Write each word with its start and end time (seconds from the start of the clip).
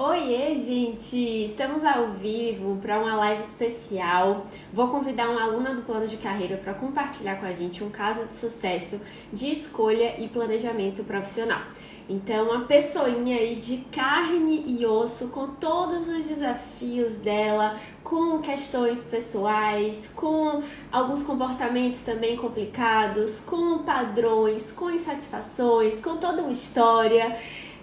Oiê, 0.00 0.54
gente! 0.54 1.44
Estamos 1.46 1.84
ao 1.84 2.12
vivo 2.12 2.76
para 2.80 3.00
uma 3.00 3.16
live 3.16 3.42
especial. 3.42 4.46
Vou 4.72 4.86
convidar 4.86 5.28
uma 5.28 5.42
aluna 5.42 5.74
do 5.74 5.82
plano 5.82 6.06
de 6.06 6.16
carreira 6.18 6.56
para 6.56 6.72
compartilhar 6.72 7.40
com 7.40 7.46
a 7.46 7.52
gente 7.52 7.82
um 7.82 7.90
caso 7.90 8.24
de 8.24 8.32
sucesso 8.32 9.00
de 9.32 9.50
escolha 9.50 10.14
e 10.20 10.28
planejamento 10.28 11.02
profissional. 11.02 11.62
Então, 12.08 12.46
uma 12.46 12.64
pessoinha 12.64 13.36
aí 13.36 13.56
de 13.56 13.78
carne 13.90 14.62
e 14.66 14.86
osso, 14.86 15.28
com 15.28 15.48
todos 15.48 16.08
os 16.08 16.26
desafios 16.26 17.16
dela, 17.16 17.74
com 18.02 18.38
questões 18.38 19.04
pessoais, 19.04 20.10
com 20.14 20.62
alguns 20.90 21.22
comportamentos 21.24 22.02
também 22.02 22.36
complicados, 22.36 23.40
com 23.40 23.80
padrões, 23.80 24.72
com 24.72 24.90
insatisfações, 24.90 26.00
com 26.00 26.16
toda 26.16 26.40
uma 26.40 26.52
história. 26.52 27.36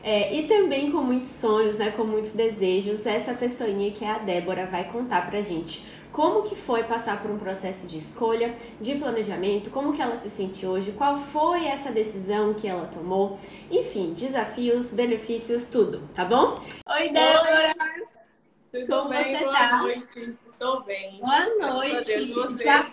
É, 0.06 0.32
e 0.36 0.48
também 0.48 0.92
com 0.92 1.02
muitos 1.02 1.32
sonhos, 1.32 1.80
né, 1.80 1.90
com 1.90 2.04
muitos 2.04 2.34
desejos, 2.34 3.08
essa 3.08 3.34
pessoinha 3.34 3.90
que 3.92 4.06
é 4.06 4.12
a 4.12 4.20
Débora 4.20 4.68
vai 4.68 4.84
contar 4.84 5.28
pra 5.28 5.42
gente 5.42 5.84
como 6.12 6.44
que 6.44 6.56
foi 6.56 6.84
passar 6.84 7.22
por 7.24 7.32
um 7.32 7.40
processo 7.40 7.88
de 7.88 7.98
escolha, 7.98 8.56
de 8.80 8.94
planejamento, 8.96 9.72
como 9.72 9.94
que 9.94 10.02
ela 10.04 10.16
se 10.22 10.30
sente 10.30 10.64
hoje, 10.64 10.92
qual 10.92 11.18
foi 11.18 11.66
essa 11.66 11.92
decisão 11.92 12.54
que 12.54 12.68
ela 12.68 12.86
tomou, 12.86 13.40
enfim, 13.72 14.14
desafios, 14.14 14.94
benefícios, 14.94 15.66
tudo, 15.66 16.08
tá 16.14 16.24
bom? 16.24 16.62
Oi, 16.88 17.10
Débora! 17.10 17.74
Tudo 18.72 18.86
como 18.86 19.10
bem? 19.10 19.24
você 19.24 19.44
Boa 19.44 19.54
tá? 19.58 19.78
noite. 19.82 20.34
Tô 20.60 20.80
bem. 20.82 21.20
Boa 21.20 21.74
noite. 21.74 22.34
Já, 22.64 22.92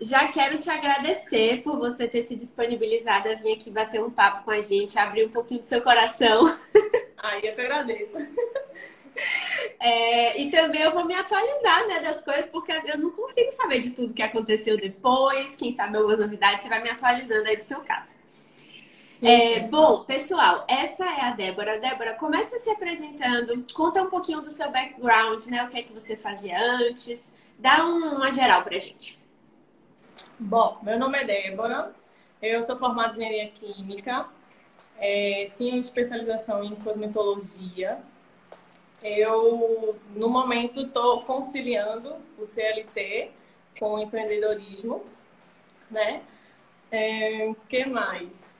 já 0.00 0.28
quero 0.28 0.58
te 0.58 0.70
agradecer 0.70 1.62
por 1.62 1.78
você 1.78 2.06
ter 2.06 2.22
se 2.22 2.36
disponibilizado 2.36 3.28
a 3.28 3.34
vir 3.34 3.54
aqui 3.54 3.70
bater 3.70 4.02
um 4.02 4.10
papo 4.10 4.44
com 4.44 4.50
a 4.50 4.60
gente, 4.60 4.98
abrir 4.98 5.26
um 5.26 5.30
pouquinho 5.30 5.60
do 5.60 5.66
seu 5.66 5.82
coração. 5.82 6.44
Ai, 7.18 7.38
eu 7.38 7.54
que 7.54 7.60
agradeço. 7.60 8.16
É, 9.80 10.40
e 10.40 10.50
também 10.50 10.82
eu 10.82 10.92
vou 10.92 11.04
me 11.04 11.14
atualizar 11.14 11.86
né, 11.88 12.00
das 12.00 12.22
coisas, 12.22 12.48
porque 12.50 12.72
eu 12.72 12.98
não 12.98 13.10
consigo 13.10 13.50
saber 13.52 13.80
de 13.80 13.90
tudo 13.90 14.14
que 14.14 14.22
aconteceu 14.22 14.76
depois. 14.76 15.56
Quem 15.56 15.74
sabe 15.74 15.96
algumas 15.96 16.18
novidades, 16.18 16.62
você 16.62 16.68
vai 16.68 16.82
me 16.82 16.90
atualizando 16.90 17.48
aí 17.48 17.56
do 17.56 17.64
seu 17.64 17.80
caso. 17.80 18.16
É, 19.20 19.60
bom, 19.60 20.04
pessoal, 20.04 20.64
essa 20.68 21.04
é 21.04 21.22
a 21.22 21.30
Débora. 21.32 21.80
Débora, 21.80 22.14
começa 22.14 22.56
se 22.58 22.70
apresentando, 22.70 23.64
conta 23.74 24.02
um 24.02 24.08
pouquinho 24.08 24.40
do 24.40 24.50
seu 24.50 24.70
background, 24.70 25.44
né? 25.46 25.64
O 25.64 25.68
que 25.68 25.78
é 25.78 25.82
que 25.82 25.92
você 25.92 26.16
fazia 26.16 26.56
antes, 26.56 27.34
dá 27.58 27.84
uma 27.84 28.30
geral 28.30 28.62
pra 28.62 28.78
gente. 28.78 29.18
Bom, 30.40 30.78
meu 30.82 30.96
nome 30.96 31.18
é 31.18 31.24
Débora, 31.24 31.92
eu 32.40 32.62
sou 32.62 32.78
formada 32.78 33.08
em 33.08 33.26
engenharia 33.26 33.48
química, 33.50 34.28
é, 34.96 35.50
tenho 35.58 35.78
especialização 35.78 36.62
em 36.62 36.76
cosmetologia. 36.76 37.98
Eu, 39.02 39.96
no 40.14 40.28
momento, 40.28 40.80
estou 40.80 41.20
conciliando 41.22 42.14
o 42.38 42.46
CLT 42.46 43.32
com 43.80 43.94
o 43.94 43.98
empreendedorismo, 43.98 45.04
né? 45.90 46.22
É, 46.92 47.52
que 47.68 47.86
mais? 47.86 48.54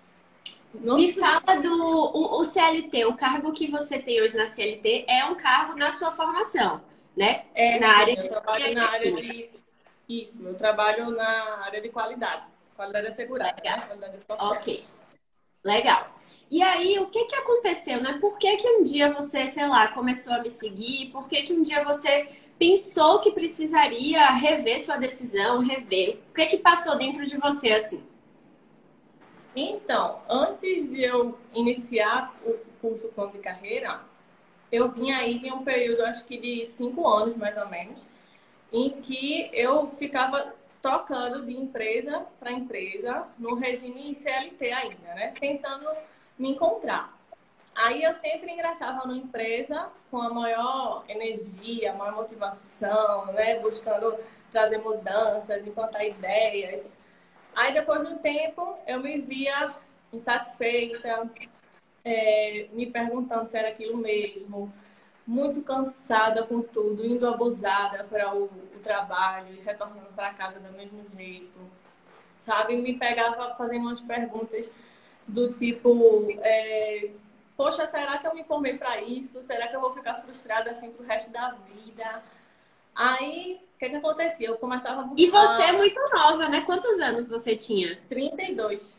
Me 0.75 1.13
fala 1.13 1.61
do 1.63 1.73
o, 1.73 2.41
o, 2.41 2.45
CLT, 2.45 3.05
o 3.05 3.15
cargo 3.15 3.53
que 3.53 3.71
você 3.71 4.01
tem 4.01 4.21
hoje 4.21 4.37
na 4.37 4.49
CLT 4.49 5.05
é 5.07 5.25
um 5.27 5.37
cargo 5.37 5.77
na 5.77 5.93
sua 5.93 6.11
formação, 6.11 6.81
né? 7.17 7.45
É, 7.55 7.79
na 7.79 7.99
área 7.99 8.17
de 8.17 8.27
eu 8.27 8.31
trabalho 8.31 8.75
na 8.75 8.91
área 8.91 9.13
de 9.13 9.59
isso, 10.09 10.43
eu 10.43 10.55
trabalho 10.55 11.11
na 11.11 11.65
área 11.65 11.81
de 11.81 11.89
qualidade, 11.91 12.43
qualidade 12.75 13.09
assegurada, 13.09 13.57
Legal. 13.57 13.79
Né? 13.79 13.87
qualidade 13.87 14.17
de 14.17 14.25
Ok. 14.29 14.85
Legal. 15.65 16.19
E 16.51 16.63
aí, 16.63 16.99
o 16.99 17.09
que 17.09 17.27
que 17.27 17.35
aconteceu, 17.35 18.01
né? 18.01 18.17
Por 18.21 18.39
que 18.39 18.57
que 18.57 18.69
um 18.69 18.83
dia 18.83 19.13
você, 19.13 19.47
sei 19.47 19.67
lá, 19.67 19.89
começou 19.89 20.33
a 20.33 20.39
me 20.39 20.51
seguir? 20.51 21.11
Por 21.11 21.29
que 21.29 21.43
que 21.43 21.53
um 21.53 21.63
dia 21.63 21.85
você 21.85 22.29
pensou 22.59 23.21
que 23.21 23.33
precisaria 23.33 24.31
rever 24.31 24.81
sua 24.81 24.97
decisão, 24.97 25.61
rever? 25.61 26.21
O 26.31 26.35
que 26.35 26.47
que 26.47 26.57
passou 26.59 26.97
dentro 26.97 27.27
de 27.27 27.37
você 27.37 27.73
assim? 27.73 28.03
Então, 29.55 30.21
antes 30.29 30.89
de 30.89 31.03
eu 31.03 31.39
iniciar 31.53 32.35
o 32.47 32.55
curso 32.81 33.09
plano 33.09 33.33
de 33.33 33.39
carreira, 33.39 34.01
eu 34.71 34.91
vinha 34.91 35.19
aí 35.19 35.37
em 35.37 35.53
um 35.53 35.65
período, 35.65 36.05
acho 36.05 36.25
que 36.25 36.39
de 36.39 36.67
cinco 36.67 37.07
anos 37.09 37.37
mais 37.37 37.57
ou 37.59 37.69
menos, 37.69 38.07
em 38.73 38.91
que 39.01 39.51
eu 39.53 39.89
ficava 39.99 40.55
trocando 40.81 41.45
de 41.45 41.57
empresa 41.57 42.27
para 42.39 42.53
empresa 42.53 43.27
no 43.39 43.55
regime 43.55 44.15
CLT 44.15 44.73
ainda, 44.73 45.15
né? 45.15 45.35
Tentando 45.39 45.89
me 46.39 46.51
encontrar. 46.51 47.17
Aí 47.75 48.03
eu 48.03 48.15
sempre 48.15 48.53
ingressava 48.53 49.07
numa 49.07 49.17
empresa 49.17 49.89
com 50.11 50.21
a 50.21 50.31
maior 50.31 51.05
energia, 51.09 51.93
maior 51.93 52.17
motivação, 52.17 53.27
né? 53.27 53.59
Buscando 53.61 54.19
trazer 54.53 54.79
mudanças, 54.79 55.67
implantar 55.67 56.05
ideias. 56.05 56.93
Aí 57.55 57.73
depois 57.73 58.01
de 58.01 58.15
um 58.15 58.19
tempo 58.19 58.77
eu 58.87 59.01
me 59.01 59.19
via 59.21 59.75
insatisfeita, 60.13 61.31
é, 62.05 62.69
me 62.73 62.87
perguntando 62.87 63.47
se 63.47 63.57
era 63.57 63.69
aquilo 63.69 63.97
mesmo, 63.97 64.73
muito 65.29 65.61
cansada 65.61 66.43
com 66.43 66.63
tudo, 66.63 67.05
indo 67.05 67.29
abusada 67.29 68.03
para 68.05 68.35
o, 68.35 68.45
o, 68.45 68.81
trabalho 68.83 69.55
e 69.55 69.61
retornando 69.61 70.09
para 70.17 70.33
casa 70.33 70.59
do 70.59 70.73
mesmo 70.73 71.05
jeito, 71.15 71.61
sabe? 72.41 72.75
Me 72.77 72.99
pegava 72.99 73.55
fazendo 73.55 73.83
umas 73.83 74.01
perguntas 74.01 74.73
do 75.27 75.53
tipo: 75.53 76.27
é, 76.41 77.11
Poxa, 77.59 77.87
será 77.89 78.17
que 78.17 78.27
eu 78.27 78.35
me 78.35 78.43
formei 78.43 78.79
para 78.79 79.03
isso? 79.03 79.43
Será 79.43 79.69
que 79.69 79.77
eu 79.77 79.83
vou 79.83 79.93
ficar 79.93 80.15
frustrada 80.23 80.71
assim 80.71 80.91
pro 80.93 81.05
resto 81.05 81.31
da 81.31 81.51
vida? 81.51 82.23
Aí, 82.95 83.61
o 83.75 83.79
que, 83.79 83.91
que 83.91 83.97
acontecia? 83.97 84.49
Eu 84.49 84.57
começava 84.57 85.03
a 85.03 85.05
buscar... 85.05 85.21
E 85.21 85.29
você 85.29 85.63
é 85.65 85.73
muito 85.73 86.01
nova, 86.11 86.49
né? 86.49 86.63
Quantos 86.63 86.99
anos 87.01 87.29
você 87.29 87.55
tinha? 87.55 87.99
32. 88.09 88.99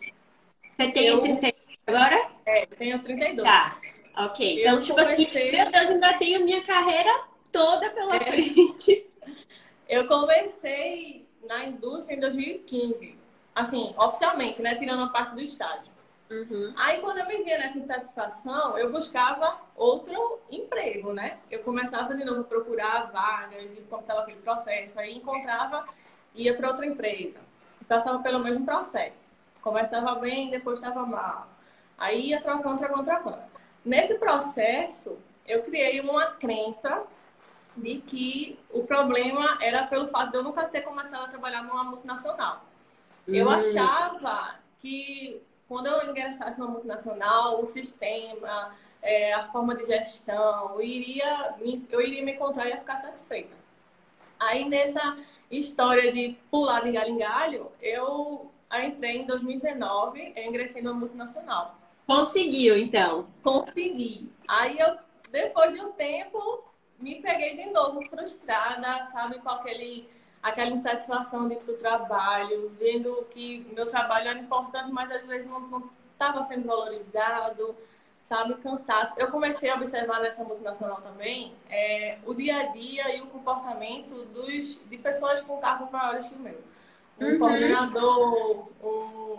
Você 0.77 0.91
tem 0.91 1.07
eu... 1.07 1.21
32 1.21 1.55
agora? 1.87 2.29
É, 2.45 2.67
tenho 2.67 3.01
32. 3.01 3.49
Tá. 3.49 3.77
Ok. 4.19 4.61
Então, 4.61 4.75
eu 4.75 4.81
tipo 4.81 4.95
comecei... 4.95 5.25
assim, 5.25 5.51
meu 5.51 5.71
Deus, 5.71 5.89
ainda 5.89 6.13
tenho 6.17 6.43
minha 6.43 6.63
carreira 6.63 7.23
toda 7.51 7.89
pela 7.89 8.15
é. 8.15 8.19
frente. 8.19 9.05
Eu 9.87 10.07
comecei 10.07 11.27
na 11.47 11.65
indústria 11.65 12.15
em 12.15 12.19
2015. 12.19 13.17
Assim, 13.55 13.91
oficialmente, 13.97 14.61
né? 14.61 14.75
Tirando 14.75 15.01
a 15.01 15.09
parte 15.09 15.33
do 15.33 15.41
estágio. 15.41 15.91
Uhum. 16.29 16.71
Aí, 16.77 17.01
quando 17.01 17.17
eu 17.17 17.25
me 17.25 17.43
via 17.43 17.57
nessa 17.57 17.79
insatisfação, 17.79 18.77
eu 18.77 18.91
buscava 18.91 19.59
outro 19.75 20.37
emprego, 20.51 21.11
né? 21.11 21.39
Eu 21.49 21.63
começava 21.63 22.13
de 22.13 22.23
novo 22.23 22.41
a 22.41 22.43
procurar 22.43 23.11
vagas 23.11 23.63
e 23.63 23.81
começava 23.89 24.21
aquele 24.21 24.37
processo. 24.41 24.99
Aí, 24.99 25.17
encontrava, 25.17 25.83
ia 26.35 26.55
para 26.55 26.67
outra 26.67 26.85
empresa. 26.85 27.39
Passava 27.87 28.19
pelo 28.19 28.43
mesmo 28.43 28.63
processo. 28.63 29.27
Começava 29.59 30.13
bem, 30.19 30.51
depois 30.51 30.79
estava 30.79 31.03
mal. 31.03 31.47
Aí 31.97 32.27
ia 32.27 32.39
trocando, 32.39 32.77
trocando, 32.77 33.05
trocando. 33.05 33.58
Nesse 33.83 34.15
processo, 34.15 35.17
eu 35.47 35.63
criei 35.63 35.99
uma 36.01 36.27
crença 36.27 37.03
de 37.75 37.99
que 38.01 38.59
o 38.71 38.83
problema 38.83 39.57
era 39.61 39.87
pelo 39.87 40.09
fato 40.09 40.31
de 40.31 40.37
eu 40.37 40.43
nunca 40.43 40.65
ter 40.65 40.81
começado 40.81 41.25
a 41.25 41.29
trabalhar 41.29 41.63
numa 41.63 41.83
multinacional. 41.83 42.65
Uhum. 43.27 43.35
Eu 43.35 43.47
hum. 43.47 43.51
achava 43.51 44.55
que 44.81 45.41
quando 45.67 45.87
eu 45.87 46.09
ingressasse 46.09 46.59
numa 46.59 46.71
multinacional, 46.71 47.61
o 47.61 47.67
sistema, 47.67 48.75
é, 49.01 49.33
a 49.33 49.47
forma 49.49 49.75
de 49.75 49.85
gestão, 49.85 50.73
eu 50.73 50.81
iria, 50.81 51.55
eu 51.89 52.01
iria 52.01 52.23
me 52.23 52.33
encontrar 52.33 52.65
e 52.65 52.69
ia 52.69 52.77
ficar 52.77 53.01
satisfeita. 53.01 53.55
Aí 54.39 54.67
nessa 54.67 55.17
história 55.49 56.11
de 56.11 56.37
pular 56.49 56.81
de 56.81 56.91
galho 56.91 57.09
em 57.09 57.17
galho, 57.17 57.71
eu 57.81 58.51
entrei 58.83 59.17
em 59.17 59.25
2019, 59.25 60.33
eu 60.35 60.43
ingressei 60.45 60.81
numa 60.81 60.95
multinacional. 60.99 61.75
Conseguiu, 62.09 62.75
então? 62.75 63.27
Consegui. 63.43 64.31
Aí 64.47 64.79
eu, 64.79 64.97
depois 65.29 65.71
de 65.71 65.79
um 65.79 65.91
tempo, 65.91 66.63
me 66.97 67.21
peguei 67.21 67.55
de 67.55 67.69
novo 67.69 68.03
frustrada, 68.09 69.07
sabe, 69.11 69.37
com 69.37 69.49
aquele, 69.49 70.09
aquela 70.41 70.71
insatisfação 70.71 71.47
dentro 71.47 71.67
do 71.67 71.77
trabalho, 71.77 72.75
vendo 72.79 73.27
que 73.29 73.63
meu 73.75 73.85
trabalho 73.85 74.29
era 74.29 74.39
importante, 74.39 74.91
mas 74.91 75.11
às 75.11 75.23
vezes 75.27 75.47
não 75.47 75.87
estava 76.11 76.43
sendo 76.45 76.65
valorizado, 76.65 77.75
sabe, 78.23 78.55
cansaço. 78.55 79.13
Eu 79.15 79.29
comecei 79.29 79.69
a 79.69 79.75
observar 79.75 80.19
nessa 80.19 80.43
multinacional 80.43 81.01
também 81.01 81.53
é, 81.69 82.17
o 82.25 82.33
dia 82.33 82.59
a 82.59 82.63
dia 82.69 83.15
e 83.17 83.21
o 83.21 83.27
comportamento 83.27 84.25
dos, 84.33 84.83
de 84.89 84.97
pessoas 84.97 85.41
com 85.41 85.59
cargos 85.59 85.91
maiores 85.91 86.27
que 86.27 86.33
o 86.33 86.39
meu. 86.39 86.59
Um 87.19 87.25
uhum. 87.33 87.37
coordenador, 87.37 88.67
um, 88.83 89.37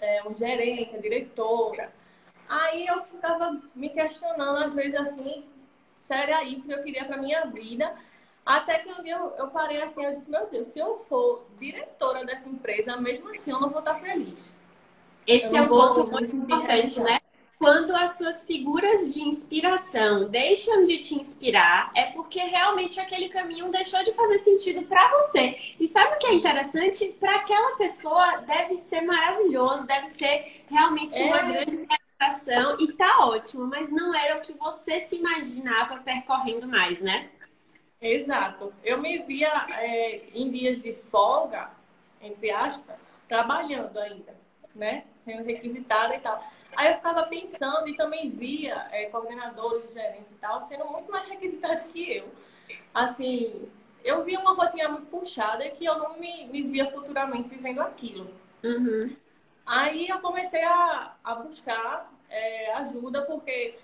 é, 0.00 0.22
um 0.26 0.34
gerente, 0.34 0.96
a 0.96 1.00
diretora. 1.00 1.97
Aí 2.48 2.86
eu 2.86 3.02
ficava 3.04 3.60
me 3.74 3.90
questionando, 3.90 4.64
às 4.64 4.74
vezes, 4.74 4.94
assim, 4.94 5.44
sério, 5.98 6.42
isso 6.42 6.66
que 6.66 6.72
eu 6.72 6.82
queria 6.82 7.04
para 7.04 7.16
minha 7.16 7.44
vida. 7.46 7.94
Até 8.44 8.78
que 8.78 8.88
um 8.90 9.02
dia 9.02 9.16
eu, 9.16 9.34
eu, 9.36 9.48
parei 9.48 9.82
assim, 9.82 10.04
eu 10.04 10.14
disse, 10.14 10.30
meu 10.30 10.46
Deus, 10.46 10.68
se 10.68 10.78
eu 10.78 11.04
for 11.08 11.46
diretora 11.58 12.24
dessa 12.24 12.48
empresa, 12.48 12.96
mesmo 12.96 13.28
assim 13.30 13.50
eu 13.50 13.60
não 13.60 13.68
vou 13.68 13.80
estar 13.80 13.96
feliz. 13.96 14.54
Esse 15.26 15.54
é 15.54 15.60
um 15.60 15.68
ponto 15.68 16.06
muito 16.06 16.34
importante, 16.34 17.00
né? 17.00 17.20
quando 17.58 17.94
as 17.96 18.16
suas 18.16 18.44
figuras 18.44 19.12
de 19.12 19.20
inspiração 19.20 20.28
deixam 20.28 20.84
de 20.84 20.98
te 20.98 21.16
inspirar, 21.16 21.90
é 21.94 22.04
porque 22.04 22.38
realmente 22.38 23.00
aquele 23.00 23.28
caminho 23.28 23.70
deixou 23.70 24.02
de 24.04 24.12
fazer 24.12 24.38
sentido 24.38 24.86
para 24.86 25.08
você. 25.08 25.56
E 25.78 25.88
sabe 25.88 26.14
o 26.14 26.18
que 26.18 26.26
é 26.28 26.34
interessante? 26.34 27.08
Para 27.18 27.34
aquela 27.36 27.76
pessoa 27.76 28.38
deve 28.46 28.76
ser 28.76 29.00
maravilhoso, 29.00 29.86
deve 29.86 30.06
ser 30.08 30.64
realmente 30.70 31.20
uma 31.20 31.40
é. 31.40 31.52
grande 31.52 31.76
e 32.78 32.92
tá 32.92 33.26
ótimo, 33.26 33.66
mas 33.66 33.90
não 33.90 34.14
era 34.14 34.38
o 34.38 34.40
que 34.40 34.52
você 34.52 35.00
se 35.00 35.16
imaginava 35.16 35.98
percorrendo 35.98 36.66
mais, 36.66 37.00
né? 37.00 37.30
Exato. 38.00 38.72
Eu 38.84 39.00
me 39.00 39.18
via 39.18 39.66
é, 39.70 40.20
em 40.32 40.50
dias 40.50 40.80
de 40.80 40.94
folga, 40.94 41.70
entre 42.20 42.50
aspas, 42.50 43.04
trabalhando 43.28 43.98
ainda, 43.98 44.34
né? 44.74 45.04
Sendo 45.24 45.44
requisitada 45.44 46.14
e 46.14 46.20
tal. 46.20 46.42
Aí 46.76 46.88
eu 46.88 46.96
ficava 46.96 47.24
pensando 47.24 47.88
e 47.88 47.96
também 47.96 48.30
via 48.30 48.86
é, 48.92 49.06
coordenadores, 49.06 49.92
gerentes 49.92 50.30
e 50.30 50.36
tal, 50.36 50.64
sendo 50.66 50.84
muito 50.86 51.10
mais 51.10 51.26
requisitados 51.26 51.84
que 51.84 52.18
eu. 52.18 52.28
Assim, 52.94 53.68
eu 54.04 54.22
via 54.22 54.38
uma 54.38 54.54
rotina 54.54 54.88
muito 54.88 55.06
puxada 55.06 55.68
que 55.70 55.84
eu 55.84 55.98
não 55.98 56.18
me, 56.18 56.46
me 56.46 56.62
via 56.62 56.90
futuramente 56.90 57.48
vivendo 57.48 57.80
aquilo. 57.80 58.30
Uhum. 58.62 59.16
Aí 59.66 60.08
eu 60.08 60.20
comecei 60.20 60.62
a, 60.62 61.14
a 61.22 61.34
buscar 61.34 62.10
é, 62.30 62.72
ajuda, 62.74 63.22
porque 63.22 63.76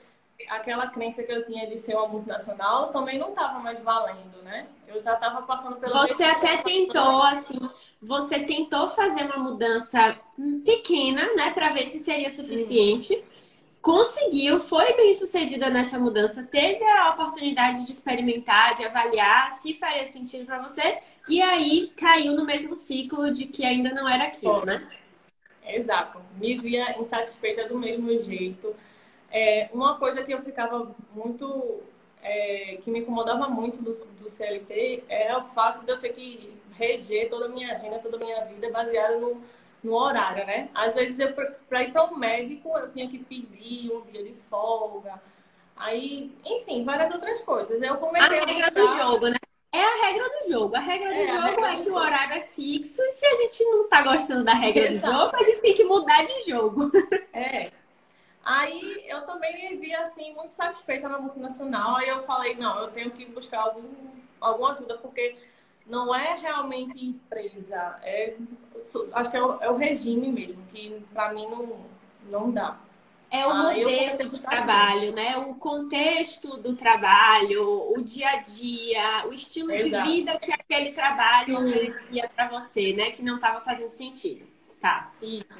aquela 0.49 0.89
crença 0.89 1.23
que 1.23 1.33
eu 1.33 1.47
tinha 1.47 1.67
de 1.67 1.79
ser 1.79 1.95
uma 1.95 2.09
multinacional 2.09 2.89
também 2.89 3.19
não 3.19 3.31
estava 3.31 3.61
mais 3.61 3.81
valendo, 3.81 4.43
né? 4.43 4.67
Eu 4.87 5.03
já 5.03 5.15
estava 5.15 5.43
passando 5.43 5.77
pelo. 5.77 6.07
Você 6.07 6.25
até 6.25 6.59
tentou, 6.59 7.23
assim, 7.23 7.59
você 8.01 8.41
tentou 8.41 8.89
fazer 8.89 9.25
uma 9.25 9.39
mudança 9.39 10.17
pequena, 10.65 11.35
né, 11.35 11.51
para 11.53 11.73
ver 11.73 11.87
se 11.87 11.99
seria 11.99 12.29
suficiente. 12.29 13.15
Sim. 13.15 13.25
Conseguiu, 13.81 14.59
foi 14.61 14.95
bem 14.95 15.13
sucedida 15.13 15.69
nessa 15.69 15.99
mudança, 15.99 16.43
teve 16.43 16.83
a 16.85 17.11
oportunidade 17.11 17.85
de 17.85 17.93
experimentar, 17.93 18.75
de 18.75 18.83
avaliar 18.83 19.51
se 19.51 19.75
faria 19.75 20.07
sentido 20.07 20.47
para 20.47 20.63
você, 20.63 20.99
e 21.29 21.43
aí 21.43 21.93
caiu 21.95 22.33
no 22.33 22.47
mesmo 22.47 22.75
ciclo 22.75 23.31
de 23.31 23.45
que 23.45 23.63
ainda 23.63 23.91
não 23.91 24.09
era 24.09 24.25
aquilo, 24.25 24.65
né? 24.65 24.89
Exato. 25.67 26.21
Me 26.37 26.59
via 26.59 26.99
insatisfeita 27.01 27.69
do 27.69 27.79
mesmo 27.79 28.23
jeito 28.23 28.75
é, 29.35 29.69
uma 29.73 29.99
coisa 29.99 30.23
que 30.23 30.33
eu 30.33 30.41
ficava 30.43 30.95
muito. 31.13 31.83
É, 32.23 32.79
que 32.81 32.91
me 32.91 33.01
incomodava 33.01 33.49
muito 33.49 33.83
do, 33.83 33.93
do 33.93 34.31
CLT 34.31 35.05
é 35.11 35.37
o 35.37 35.43
fato 35.43 35.85
de 35.85 35.93
eu 35.93 36.01
ter 36.01 36.09
que 36.09 36.57
reger 36.73 37.29
toda 37.29 37.45
a 37.47 37.49
minha 37.49 37.75
agenda, 37.75 37.99
toda 37.99 38.17
a 38.17 38.21
minha 38.25 38.43
vida 38.47 38.71
baseada 38.71 39.19
no, 39.19 39.43
no 39.83 39.93
horário, 39.95 40.47
né? 40.47 40.71
Às 40.73 40.95
vezes, 40.95 41.19
para 41.69 41.83
ir 41.83 41.93
para 41.93 42.05
um 42.05 42.17
médico, 42.17 42.71
eu 42.79 42.91
tinha 42.93 43.07
que 43.09 43.19
pedir 43.19 43.93
um 43.93 44.03
dia 44.03 44.23
de 44.23 44.35
folga. 44.49 45.21
Aí, 45.77 46.33
enfim, 46.47 46.83
várias 46.85 47.11
outras 47.11 47.41
coisas. 47.43 47.83
Eu 47.83 47.97
comecei 47.97 48.39
a 48.39 48.45
regra 48.47 48.69
a 48.69 48.71
do 48.71 48.97
jogo, 48.97 49.29
né? 49.29 49.37
É 49.75 49.83
a 49.83 50.07
regra 50.07 50.29
do 50.29 50.53
jogo. 50.53 50.77
A 50.77 50.79
regra 50.79 51.09
do 51.09 51.15
é, 51.15 51.27
jogo 51.27 51.43
regra 51.43 51.73
é 51.73 51.77
que 51.79 51.91
o 51.91 51.95
horário 51.97 52.35
é 52.35 52.41
fixo 52.43 53.03
e 53.03 53.11
se 53.11 53.27
a 53.27 53.35
gente 53.35 53.65
não 53.65 53.89
tá 53.89 54.03
gostando 54.03 54.45
da 54.45 54.55
regra 54.55 54.93
Exato. 54.93 55.13
do 55.13 55.19
jogo, 55.19 55.37
a 55.37 55.43
gente 55.43 55.61
tem 55.61 55.75
que 55.75 55.85
mudar 55.85 56.25
de 56.25 56.49
jogo. 56.49 56.91
É. 57.37 57.73
Aí 58.45 59.03
eu 59.09 59.23
também 59.23 59.71
me 59.71 59.77
vi 59.79 59.93
assim 59.93 60.33
muito 60.35 60.53
satisfeita 60.53 61.09
na 61.09 61.19
multinacional. 61.19 61.97
Aí 61.97 62.09
eu 62.09 62.23
falei, 62.23 62.55
não, 62.55 62.79
eu 62.79 62.93
tenho 62.93 63.11
que 63.11 63.25
buscar 63.25 63.63
algum, 63.63 63.83
alguma 64.41 64.71
ajuda, 64.71 64.99
porque 64.99 65.37
não 65.85 66.15
é 66.15 66.39
realmente 66.39 67.05
empresa. 67.05 67.99
É, 68.05 68.37
acho 69.15 69.31
que 69.33 69.37
é 69.37 69.43
o, 69.43 69.61
é 69.61 69.69
o 69.69 69.77
regime 69.77 70.31
mesmo, 70.31 70.63
que 70.73 71.05
para 71.13 71.33
mim 71.33 71.49
não, 71.49 71.81
não 72.31 72.51
dá. 72.53 72.79
É 73.31 73.47
o 73.47 73.55
modelo 73.55 74.27
de 74.27 74.41
trabalho, 74.41 75.13
né? 75.13 75.37
O 75.39 75.55
contexto 75.55 76.57
do 76.57 76.77
trabalho, 76.77 77.93
o 77.93 78.01
dia 78.01 78.29
a 78.29 78.37
dia, 78.37 79.27
o 79.27 79.33
estilo 79.33 79.73
Exato. 79.73 80.05
de 80.05 80.13
vida 80.13 80.39
que 80.39 80.53
aquele 80.53 80.93
trabalho 80.93 81.59
oferecia 81.59 82.29
para 82.29 82.49
você, 82.49 82.93
né? 82.93 83.11
Que 83.11 83.23
não 83.23 83.37
estava 83.37 83.61
fazendo 83.61 83.91
sentido. 83.91 84.47
Tá. 84.81 85.11
Isso. 85.21 85.59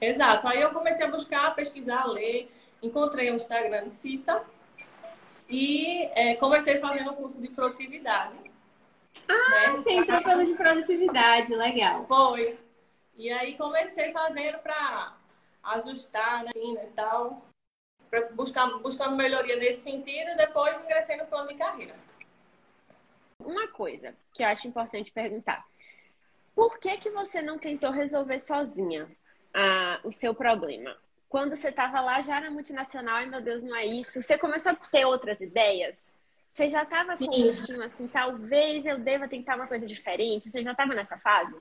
Exato. 0.00 0.46
Aí 0.48 0.60
eu 0.60 0.70
comecei 0.70 1.06
a 1.06 1.10
buscar, 1.10 1.54
pesquisar, 1.54 2.04
ler. 2.06 2.50
Encontrei 2.82 3.30
o 3.30 3.36
Instagram 3.36 3.84
de 3.84 3.92
Cissa 3.92 4.42
e 5.48 6.08
é, 6.14 6.34
comecei 6.34 6.78
fazendo 6.78 7.12
o 7.12 7.14
curso 7.14 7.40
de 7.40 7.48
produtividade. 7.48 8.34
Ah, 9.28 9.50
né? 9.50 9.70
você 9.70 9.92
entrou 9.92 10.22
pelo 10.22 10.44
de 10.44 10.54
produtividade, 10.54 11.54
legal. 11.54 12.04
Foi. 12.06 12.58
E 13.16 13.30
aí 13.30 13.56
comecei 13.56 14.12
fazendo 14.12 14.58
para 14.58 15.14
ajustar, 15.64 16.44
né, 16.44 16.50
assim, 16.54 16.74
né, 16.74 16.88
tal, 16.94 17.46
para 18.10 18.28
buscar 18.32 18.66
buscando 18.78 19.16
melhoria 19.16 19.56
nesse 19.56 19.82
sentido 19.82 20.30
e 20.30 20.36
depois 20.36 20.78
ingressei 20.82 21.16
no 21.16 21.26
plano 21.26 21.48
de 21.48 21.54
carreira. 21.54 21.94
Uma 23.40 23.68
coisa 23.68 24.14
que 24.32 24.42
eu 24.42 24.48
acho 24.48 24.68
importante 24.68 25.10
perguntar. 25.10 25.64
Por 26.54 26.78
que 26.78 26.96
que 26.98 27.10
você 27.10 27.42
não 27.42 27.58
tentou 27.58 27.90
resolver 27.90 28.38
sozinha? 28.38 29.08
o 30.02 30.10
seu 30.10 30.34
problema? 30.34 30.96
Quando 31.28 31.56
você 31.56 31.68
estava 31.68 32.00
lá 32.00 32.20
já 32.20 32.40
na 32.40 32.50
multinacional, 32.50 33.22
e 33.22 33.26
meu 33.26 33.40
Deus, 33.40 33.62
não 33.62 33.76
é 33.76 33.86
isso, 33.86 34.20
você 34.20 34.36
começou 34.36 34.72
a 34.72 34.74
ter 34.74 35.04
outras 35.04 35.40
ideias? 35.40 36.12
Você 36.50 36.68
já 36.68 36.82
estava 36.82 37.16
com 37.16 37.28
destino 37.28 37.82
assim, 37.82 38.06
talvez 38.06 38.86
eu 38.86 38.98
deva 38.98 39.26
tentar 39.26 39.56
uma 39.56 39.66
coisa 39.66 39.86
diferente? 39.86 40.50
Você 40.50 40.62
já 40.62 40.70
estava 40.70 40.94
nessa 40.94 41.18
fase? 41.18 41.56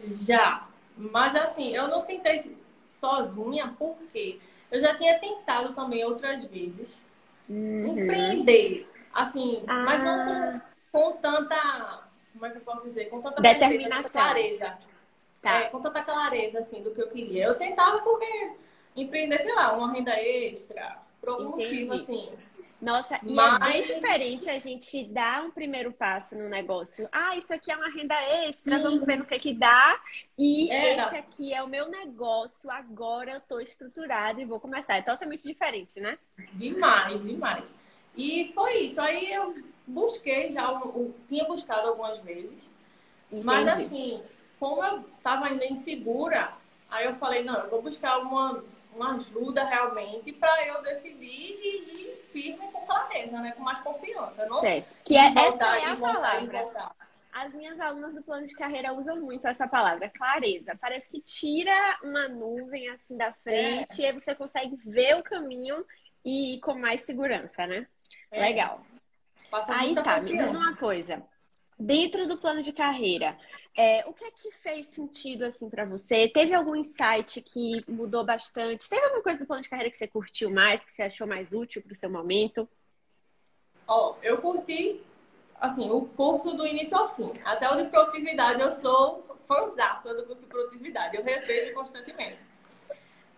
Já. 0.00 0.68
Mas 0.96 1.34
assim, 1.34 1.74
eu 1.74 1.88
não 1.88 2.02
tentei 2.02 2.56
sozinha, 3.06 3.74
porque 3.78 4.40
eu 4.70 4.80
já 4.80 4.94
tinha 4.94 5.18
tentado 5.18 5.72
também 5.74 6.04
outras 6.04 6.44
vezes 6.44 7.00
uhum. 7.48 7.86
empreender. 7.86 8.86
Assim, 9.14 9.62
ah. 9.66 9.82
mas 9.84 10.02
não 10.02 10.60
com, 10.92 11.10
com, 11.12 11.12
tanta. 11.18 12.04
Como 12.32 12.46
é 12.46 12.50
que 12.50 12.56
eu 12.58 12.62
posso 12.62 12.86
dizer? 12.88 13.06
Com 13.06 13.22
tanta 13.22 13.40
determinação. 13.40 14.10
clareza 14.10 14.76
tá. 15.40 15.60
é, 15.60 15.64
com 15.68 15.80
tanta 15.80 16.02
clareza 16.02 16.58
assim 16.58 16.82
do 16.82 16.90
que 16.90 17.00
eu 17.00 17.08
queria. 17.08 17.44
Eu 17.44 17.54
tentava 17.54 18.00
porque 18.00 18.52
empreender, 18.94 19.38
sei 19.38 19.54
lá, 19.54 19.72
uma 19.72 19.92
renda 19.92 20.12
extra, 20.20 20.98
por 21.20 21.30
algum 21.30 21.60
Entendi. 21.60 21.86
motivo 21.86 21.94
assim. 21.94 22.28
Nossa, 22.80 23.18
e 23.22 23.32
Mas... 23.32 23.54
é 23.54 23.58
bem 23.58 23.82
diferente 23.82 24.50
a 24.50 24.58
gente 24.58 25.04
dar 25.04 25.42
um 25.44 25.50
primeiro 25.50 25.92
passo 25.92 26.36
no 26.36 26.48
negócio. 26.48 27.08
Ah, 27.10 27.34
isso 27.36 27.52
aqui 27.54 27.72
é 27.72 27.76
uma 27.76 27.88
renda 27.88 28.14
extra, 28.44 28.76
Sim. 28.76 28.82
vamos 28.82 29.06
ver 29.06 29.16
no 29.16 29.24
que 29.24 29.38
que 29.38 29.54
dá. 29.54 29.98
E 30.38 30.70
é. 30.70 30.92
esse 30.92 31.16
aqui 31.16 31.54
é 31.54 31.62
o 31.62 31.68
meu 31.68 31.88
negócio, 31.88 32.70
agora 32.70 33.32
eu 33.32 33.40
tô 33.40 33.60
estruturado 33.60 34.40
e 34.40 34.44
vou 34.44 34.60
começar. 34.60 34.96
É 34.96 35.02
totalmente 35.02 35.42
diferente, 35.42 36.00
né? 36.00 36.18
Demais, 36.52 37.22
demais. 37.22 37.74
E 38.14 38.52
foi 38.54 38.78
isso. 38.80 39.00
Aí 39.00 39.32
eu 39.32 39.54
busquei 39.86 40.52
já, 40.52 40.70
eu 40.70 41.14
tinha 41.28 41.44
buscado 41.44 41.88
algumas 41.88 42.18
vezes. 42.18 42.70
Entendi. 43.30 43.44
Mas 43.44 43.68
assim, 43.68 44.22
como 44.60 44.84
eu 44.84 45.04
estava 45.16 45.46
ainda 45.46 45.64
insegura, 45.64 46.52
aí 46.90 47.06
eu 47.06 47.14
falei, 47.16 47.42
não, 47.42 47.54
eu 47.54 47.70
vou 47.70 47.82
buscar 47.82 48.18
uma, 48.18 48.62
uma 48.96 49.14
ajuda 49.14 49.64
realmente 49.64 50.32
para 50.32 50.66
eu 50.66 50.82
decidir 50.82 51.28
e 51.28 51.92
ir 51.92 52.28
firme 52.32 52.70
com 52.72 52.86
clareza, 52.86 53.38
né? 53.40 53.52
Com 53.52 53.62
mais 53.62 53.78
confiança. 53.80 54.46
Não 54.46 54.60
certo. 54.60 54.88
Que 55.04 55.16
é, 55.16 55.26
essa 55.26 55.78
é 55.78 55.84
a 55.84 55.96
palavra. 55.96 56.66
As 57.32 57.52
minhas 57.52 57.78
alunas 57.78 58.14
do 58.14 58.22
plano 58.22 58.46
de 58.46 58.54
carreira 58.54 58.94
usam 58.94 59.20
muito 59.20 59.46
essa 59.46 59.68
palavra, 59.68 60.08
clareza. 60.08 60.74
Parece 60.80 61.10
que 61.10 61.20
tira 61.20 61.98
uma 62.02 62.26
nuvem 62.28 62.88
assim 62.88 63.16
da 63.16 63.30
frente 63.32 64.00
é. 64.00 64.04
e 64.04 64.06
aí 64.06 64.12
você 64.12 64.34
consegue 64.34 64.74
ver 64.76 65.16
o 65.16 65.22
caminho 65.22 65.84
e 66.24 66.54
ir 66.54 66.60
com 66.60 66.74
mais 66.74 67.02
segurança, 67.02 67.66
né? 67.66 67.86
É. 68.30 68.40
Legal. 68.40 68.80
Passa 69.50 69.74
aí 69.74 69.94
tá, 69.94 70.02
confiança. 70.02 70.22
me 70.22 70.36
diz 70.36 70.56
uma 70.56 70.76
coisa. 70.76 71.22
Dentro 71.78 72.26
do 72.26 72.38
plano 72.38 72.62
de 72.62 72.72
carreira, 72.72 73.38
é, 73.76 74.02
o 74.06 74.14
que 74.14 74.24
é 74.24 74.30
que 74.30 74.50
fez 74.50 74.86
sentido 74.86 75.44
assim 75.44 75.68
para 75.68 75.84
você? 75.84 76.28
Teve 76.28 76.54
algum 76.54 76.74
insight 76.74 77.42
que 77.42 77.84
mudou 77.86 78.24
bastante? 78.24 78.88
Teve 78.88 79.04
alguma 79.04 79.22
coisa 79.22 79.38
do 79.38 79.46
plano 79.46 79.62
de 79.62 79.68
carreira 79.68 79.90
que 79.90 79.96
você 79.96 80.08
curtiu 80.08 80.50
mais, 80.50 80.82
que 80.82 80.92
você 80.92 81.02
achou 81.02 81.26
mais 81.26 81.52
útil 81.52 81.82
para 81.82 81.92
o 81.92 81.96
seu 81.96 82.08
momento? 82.08 82.66
Ó, 83.86 84.12
oh, 84.12 84.16
eu 84.22 84.38
curti 84.38 85.02
assim 85.60 85.90
o 85.90 86.06
curso 86.06 86.56
do 86.56 86.66
início 86.66 86.96
ao 86.96 87.14
fim. 87.14 87.32
Até 87.44 87.70
o 87.70 87.76
de 87.76 87.90
produtividade 87.90 88.60
eu 88.60 88.72
sou 88.72 89.24
fãzaça 89.46 90.14
do 90.14 90.24
curso 90.24 90.42
de 90.42 90.48
produtividade. 90.48 91.16
Eu 91.16 91.22
revejo 91.22 91.74
constantemente. 91.74 92.38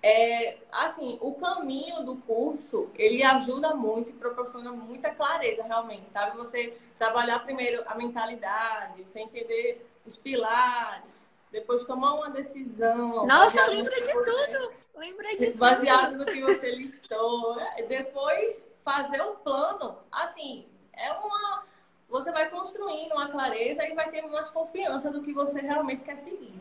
É, 0.03 0.59
assim, 0.71 1.19
o 1.21 1.35
caminho 1.35 2.05
do 2.05 2.17
curso, 2.17 2.89
ele 2.95 3.23
ajuda 3.23 3.75
muito 3.75 4.11
e 4.11 4.13
proporciona 4.13 4.71
muita 4.71 5.11
clareza, 5.11 5.65
realmente, 5.65 6.09
sabe? 6.11 6.37
Você 6.37 6.79
trabalhar 6.97 7.41
primeiro 7.41 7.83
a 7.87 7.95
mentalidade, 7.97 9.03
você 9.03 9.21
entender 9.21 9.85
os 10.07 10.17
pilares, 10.17 11.29
depois 11.51 11.85
tomar 11.85 12.15
uma 12.15 12.31
decisão. 12.31 13.27
Nossa, 13.27 13.67
lembra 13.67 14.01
de 14.01 14.13
você, 14.13 14.47
tudo! 14.47 14.73
Lembra 14.95 15.37
de 15.37 15.51
baseado 15.53 16.13
tudo. 16.13 16.19
no 16.19 16.27
que 16.27 16.41
você 16.41 16.75
listou. 16.75 17.57
Depois 17.89 18.65
fazer 18.85 19.23
um 19.23 19.37
plano, 19.37 19.99
assim, 20.11 20.67
é 20.93 21.13
uma. 21.13 21.65
Você 22.09 22.33
vai 22.33 22.49
construindo 22.49 23.13
uma 23.13 23.29
clareza 23.29 23.87
e 23.87 23.95
vai 23.95 24.11
ter 24.11 24.23
mais 24.23 24.51
confiança 24.51 25.11
do 25.11 25.23
que 25.23 25.33
você 25.33 25.61
realmente 25.61 26.05
quer 26.05 26.19
seguir. 26.19 26.61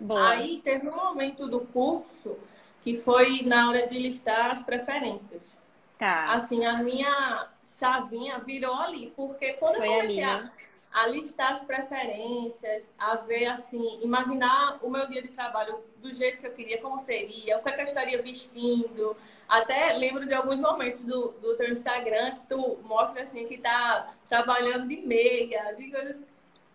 Boa. 0.00 0.30
Aí 0.30 0.60
teve 0.62 0.88
um 0.88 0.96
momento 0.96 1.46
do 1.48 1.60
curso 1.60 2.36
que 2.82 2.98
foi 2.98 3.42
na 3.42 3.68
hora 3.68 3.86
de 3.86 3.98
listar 3.98 4.52
as 4.52 4.62
preferências. 4.62 5.56
Tá. 5.98 6.32
Assim, 6.32 6.64
a 6.64 6.78
minha 6.78 7.48
chavinha 7.66 8.38
virou 8.38 8.74
ali, 8.74 9.12
porque 9.16 9.54
quando 9.54 9.76
Foi 9.76 9.88
eu 9.88 9.92
comecei 9.92 10.22
ali, 10.22 10.42
né? 10.42 10.52
a, 10.92 11.02
a 11.02 11.06
listar 11.08 11.52
as 11.52 11.60
preferências, 11.60 12.88
a 12.96 13.16
ver 13.16 13.46
assim, 13.46 14.00
imaginar 14.00 14.78
o 14.80 14.88
meu 14.88 15.08
dia 15.08 15.20
de 15.20 15.28
trabalho 15.28 15.80
do 15.96 16.14
jeito 16.14 16.38
que 16.38 16.46
eu 16.46 16.52
queria, 16.52 16.80
como 16.80 17.00
seria, 17.00 17.58
o 17.58 17.62
que, 17.62 17.68
é 17.68 17.72
que 17.72 17.80
eu 17.80 17.84
estaria 17.84 18.22
vestindo. 18.22 19.16
Até 19.48 19.92
lembro 19.94 20.24
de 20.26 20.34
alguns 20.34 20.58
momentos 20.60 21.00
do, 21.00 21.32
do 21.40 21.56
teu 21.56 21.72
Instagram 21.72 22.36
que 22.36 22.46
tu 22.48 22.78
mostra 22.84 23.24
assim 23.24 23.46
que 23.48 23.58
tá 23.58 24.14
trabalhando 24.28 24.86
de 24.86 24.98
meia, 24.98 25.72
de 25.72 25.90
coisas. 25.90 26.16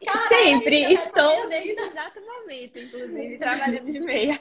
Caralho, 0.06 0.28
Sempre 0.30 0.88
minha 0.88 1.48
nesse 1.48 1.80
exato 1.80 2.22
momento, 2.22 2.80
inclusive, 2.80 3.38
trabalhando 3.38 3.92
de 3.92 4.00
meia. 4.00 4.40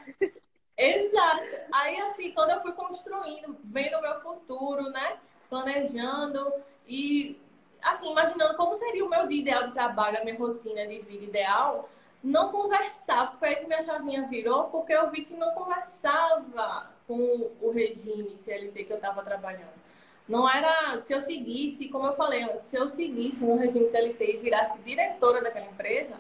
Exato. 0.77 1.45
Aí, 1.73 2.01
assim, 2.01 2.33
quando 2.33 2.51
eu 2.51 2.63
fui 2.63 2.73
construindo, 2.73 3.57
vendo 3.65 3.99
o 3.99 4.03
meu 4.03 4.21
futuro, 4.21 4.91
né? 4.91 5.19
Planejando 5.49 6.53
e, 6.87 7.39
assim, 7.83 8.11
imaginando 8.11 8.57
como 8.57 8.77
seria 8.77 9.05
o 9.05 9.11
meu 9.11 9.27
dia 9.27 9.41
ideal 9.41 9.67
de 9.69 9.75
trabalho, 9.75 10.19
a 10.19 10.25
minha 10.25 10.37
rotina 10.37 10.87
de 10.87 11.01
vida 11.01 11.25
ideal, 11.25 11.89
não 12.23 12.51
conversava. 12.51 13.37
Foi 13.37 13.49
aí 13.51 13.57
que 13.57 13.67
minha 13.67 13.83
chavinha 13.83 14.27
virou, 14.29 14.65
porque 14.65 14.93
eu 14.93 15.11
vi 15.11 15.25
que 15.25 15.35
não 15.35 15.53
conversava 15.55 16.91
com 17.07 17.53
o 17.61 17.71
regime 17.71 18.37
CLT 18.37 18.85
que 18.85 18.93
eu 18.93 18.97
estava 18.97 19.23
trabalhando. 19.23 19.82
Não 20.29 20.49
era, 20.49 21.01
se 21.01 21.13
eu 21.13 21.21
seguisse, 21.21 21.89
como 21.89 22.07
eu 22.07 22.15
falei 22.15 22.47
se 22.61 22.77
eu 22.77 22.89
seguisse 22.89 23.45
no 23.45 23.57
regime 23.57 23.91
CLT 23.91 24.25
e 24.25 24.37
virasse 24.39 24.79
diretora 24.79 25.43
daquela 25.43 25.67
empresa, 25.67 26.15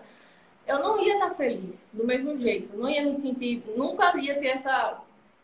eu 0.66 0.78
não 0.78 1.00
ia 1.00 1.14
estar 1.14 1.34
feliz 1.34 1.88
do 1.92 2.06
mesmo 2.06 2.38
jeito. 2.38 2.76
Não 2.76 2.88
ia 2.88 3.02
me 3.02 3.14
sentir, 3.14 3.64
nunca 3.76 4.16
ia 4.18 4.38
ter 4.38 4.48
essa, 4.48 5.00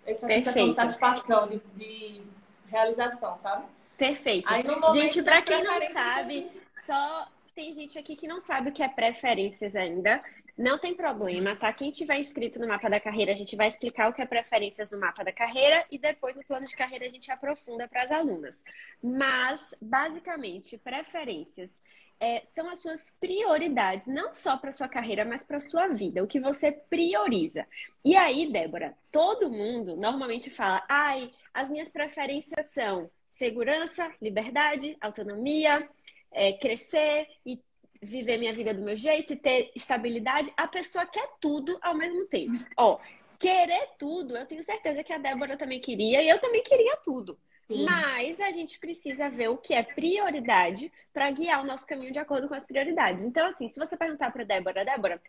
essa 0.07 0.27
Perfeito. 0.27 0.71
de 0.71 0.75
satisfação, 0.75 1.49
de, 1.49 1.61
de 1.77 2.23
realização, 2.69 3.39
sabe? 3.43 3.65
Perfeito. 3.97 4.47
Aí, 4.53 4.63
Gente, 4.93 5.23
pra 5.23 5.37
das 5.37 5.45
quem 5.45 5.65
não 5.65 5.93
sabe, 5.93 6.51
só 6.87 7.27
tem 7.55 7.75
gente 7.75 7.99
aqui 7.99 8.15
que 8.15 8.29
não 8.29 8.39
sabe 8.39 8.71
o 8.71 8.73
que 8.73 8.83
é 8.83 8.89
preferências 8.89 9.75
ainda. 9.75 10.23
Não 10.59 10.77
tem 10.77 10.93
problema, 10.93 11.55
tá? 11.55 11.73
Quem 11.73 11.93
tiver 11.93 12.19
inscrito 12.19 12.59
no 12.59 12.67
mapa 12.67 12.91
da 12.91 12.99
carreira, 12.99 13.33
a 13.33 13.37
gente 13.37 13.55
vai 13.55 13.69
explicar 13.69 14.11
o 14.11 14.13
que 14.13 14.21
é 14.21 14.27
preferências 14.27 14.91
no 14.91 14.99
mapa 14.99 15.23
da 15.23 15.31
carreira 15.31 15.87
e 15.89 15.97
depois 15.97 16.37
no 16.37 16.45
plano 16.45 16.67
de 16.67 16.75
carreira 16.75 17.07
a 17.07 17.09
gente 17.09 17.31
aprofunda 17.31 17.87
para 17.87 18.03
as 18.03 18.11
alunas. 18.11 18.65
Mas, 19.01 19.73
basicamente, 19.81 20.77
preferências 20.77 21.81
é, 22.19 22.43
são 22.45 22.69
as 22.69 22.81
suas 22.81 23.15
prioridades, 23.21 24.09
não 24.09 24.35
só 24.35 24.57
para 24.57 24.73
sua 24.73 24.89
carreira, 24.89 25.25
mas 25.25 25.45
para 25.45 25.61
sua 25.61 25.87
vida, 25.87 26.25
o 26.25 26.27
que 26.27 26.41
você 26.41 26.73
prioriza. 26.73 27.65
E 28.05 28.17
aí, 28.17 28.51
Débora, 28.51 28.97
todo 29.13 29.53
mundo 29.53 29.97
normalmente 29.97 30.51
fala: 30.51 30.85
ai, 30.89 31.31
as 31.55 31.71
minhas 31.71 31.89
preferências 31.89 32.67
são 32.73 33.09
segurança, 33.29 34.13
liberdade, 34.21 34.97
autonomia, 35.01 35.89
é, 36.33 36.53
crescer 36.55 37.29
e 37.47 37.61
viver 38.01 38.39
minha 38.39 38.53
vida 38.53 38.73
do 38.73 38.83
meu 38.83 38.97
jeito 38.97 39.33
e 39.33 39.37
ter 39.37 39.71
estabilidade. 39.75 40.53
A 40.57 40.67
pessoa 40.67 41.07
quer 41.07 41.29
tudo 41.41 41.79
ao 41.83 41.95
mesmo 41.95 42.27
tempo. 42.27 42.53
Ó, 42.77 42.99
querer 43.39 43.91
tudo, 43.99 44.37
eu 44.37 44.47
tenho 44.47 44.63
certeza 44.63 45.03
que 45.05 45.13
a 45.13 45.19
Débora 45.19 45.57
também 45.57 45.81
queria 45.81 46.23
e 46.23 46.29
eu 46.29 46.41
também 46.41 46.63
queria 46.63 46.97
tudo. 46.99 47.39
Sim. 47.67 47.85
Mas 47.85 48.41
a 48.41 48.51
gente 48.51 48.79
precisa 48.79 49.29
ver 49.29 49.49
o 49.49 49.59
que 49.59 49.75
é 49.75 49.83
prioridade 49.83 50.91
para 51.13 51.31
guiar 51.31 51.63
o 51.63 51.67
nosso 51.67 51.87
caminho 51.87 52.11
de 52.11 52.19
acordo 52.19 52.49
com 52.49 52.55
as 52.55 52.65
prioridades. 52.65 53.25
Então, 53.25 53.47
assim, 53.47 53.69
se 53.69 53.79
você 53.79 53.97
perguntar 53.97 54.33
para 54.33 54.45
Débora, 54.45 54.85
Débora, 54.85 55.21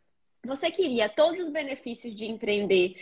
você 0.44 0.72
queria 0.72 1.10
todos 1.10 1.44
os 1.44 1.50
benefícios 1.50 2.16
de 2.16 2.26
empreender 2.26 2.96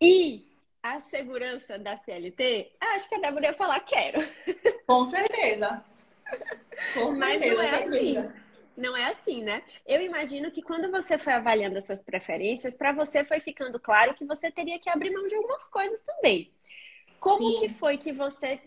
e 0.00 0.46
a 0.80 1.00
segurança 1.00 1.76
da 1.76 1.96
CLT? 1.96 2.72
Acho 2.80 3.08
que 3.08 3.16
a 3.16 3.18
Débora 3.18 3.46
ia 3.46 3.54
falar 3.54 3.80
quero. 3.80 4.20
Com 4.86 5.06
certeza. 5.06 5.84
Com 6.94 7.12
Mas 7.12 7.38
certeza, 7.38 7.54
não 7.54 7.62
é 7.62 7.70
assim. 7.70 8.43
Não 8.76 8.96
é 8.96 9.06
assim, 9.06 9.42
né? 9.42 9.62
Eu 9.86 10.00
imagino 10.00 10.50
que 10.50 10.62
quando 10.62 10.90
você 10.90 11.16
foi 11.16 11.32
avaliando 11.32 11.78
as 11.78 11.84
suas 11.84 12.02
preferências, 12.02 12.74
para 12.74 12.92
você 12.92 13.24
foi 13.24 13.38
ficando 13.40 13.78
claro 13.78 14.14
que 14.14 14.24
você 14.24 14.50
teria 14.50 14.78
que 14.78 14.90
abrir 14.90 15.10
mão 15.10 15.26
de 15.26 15.34
algumas 15.36 15.68
coisas 15.68 16.00
também. 16.02 16.50
Como 17.20 17.52
Sim. 17.52 17.56
que 17.58 17.68
foi 17.70 17.96
que 17.96 18.12
você 18.12 18.60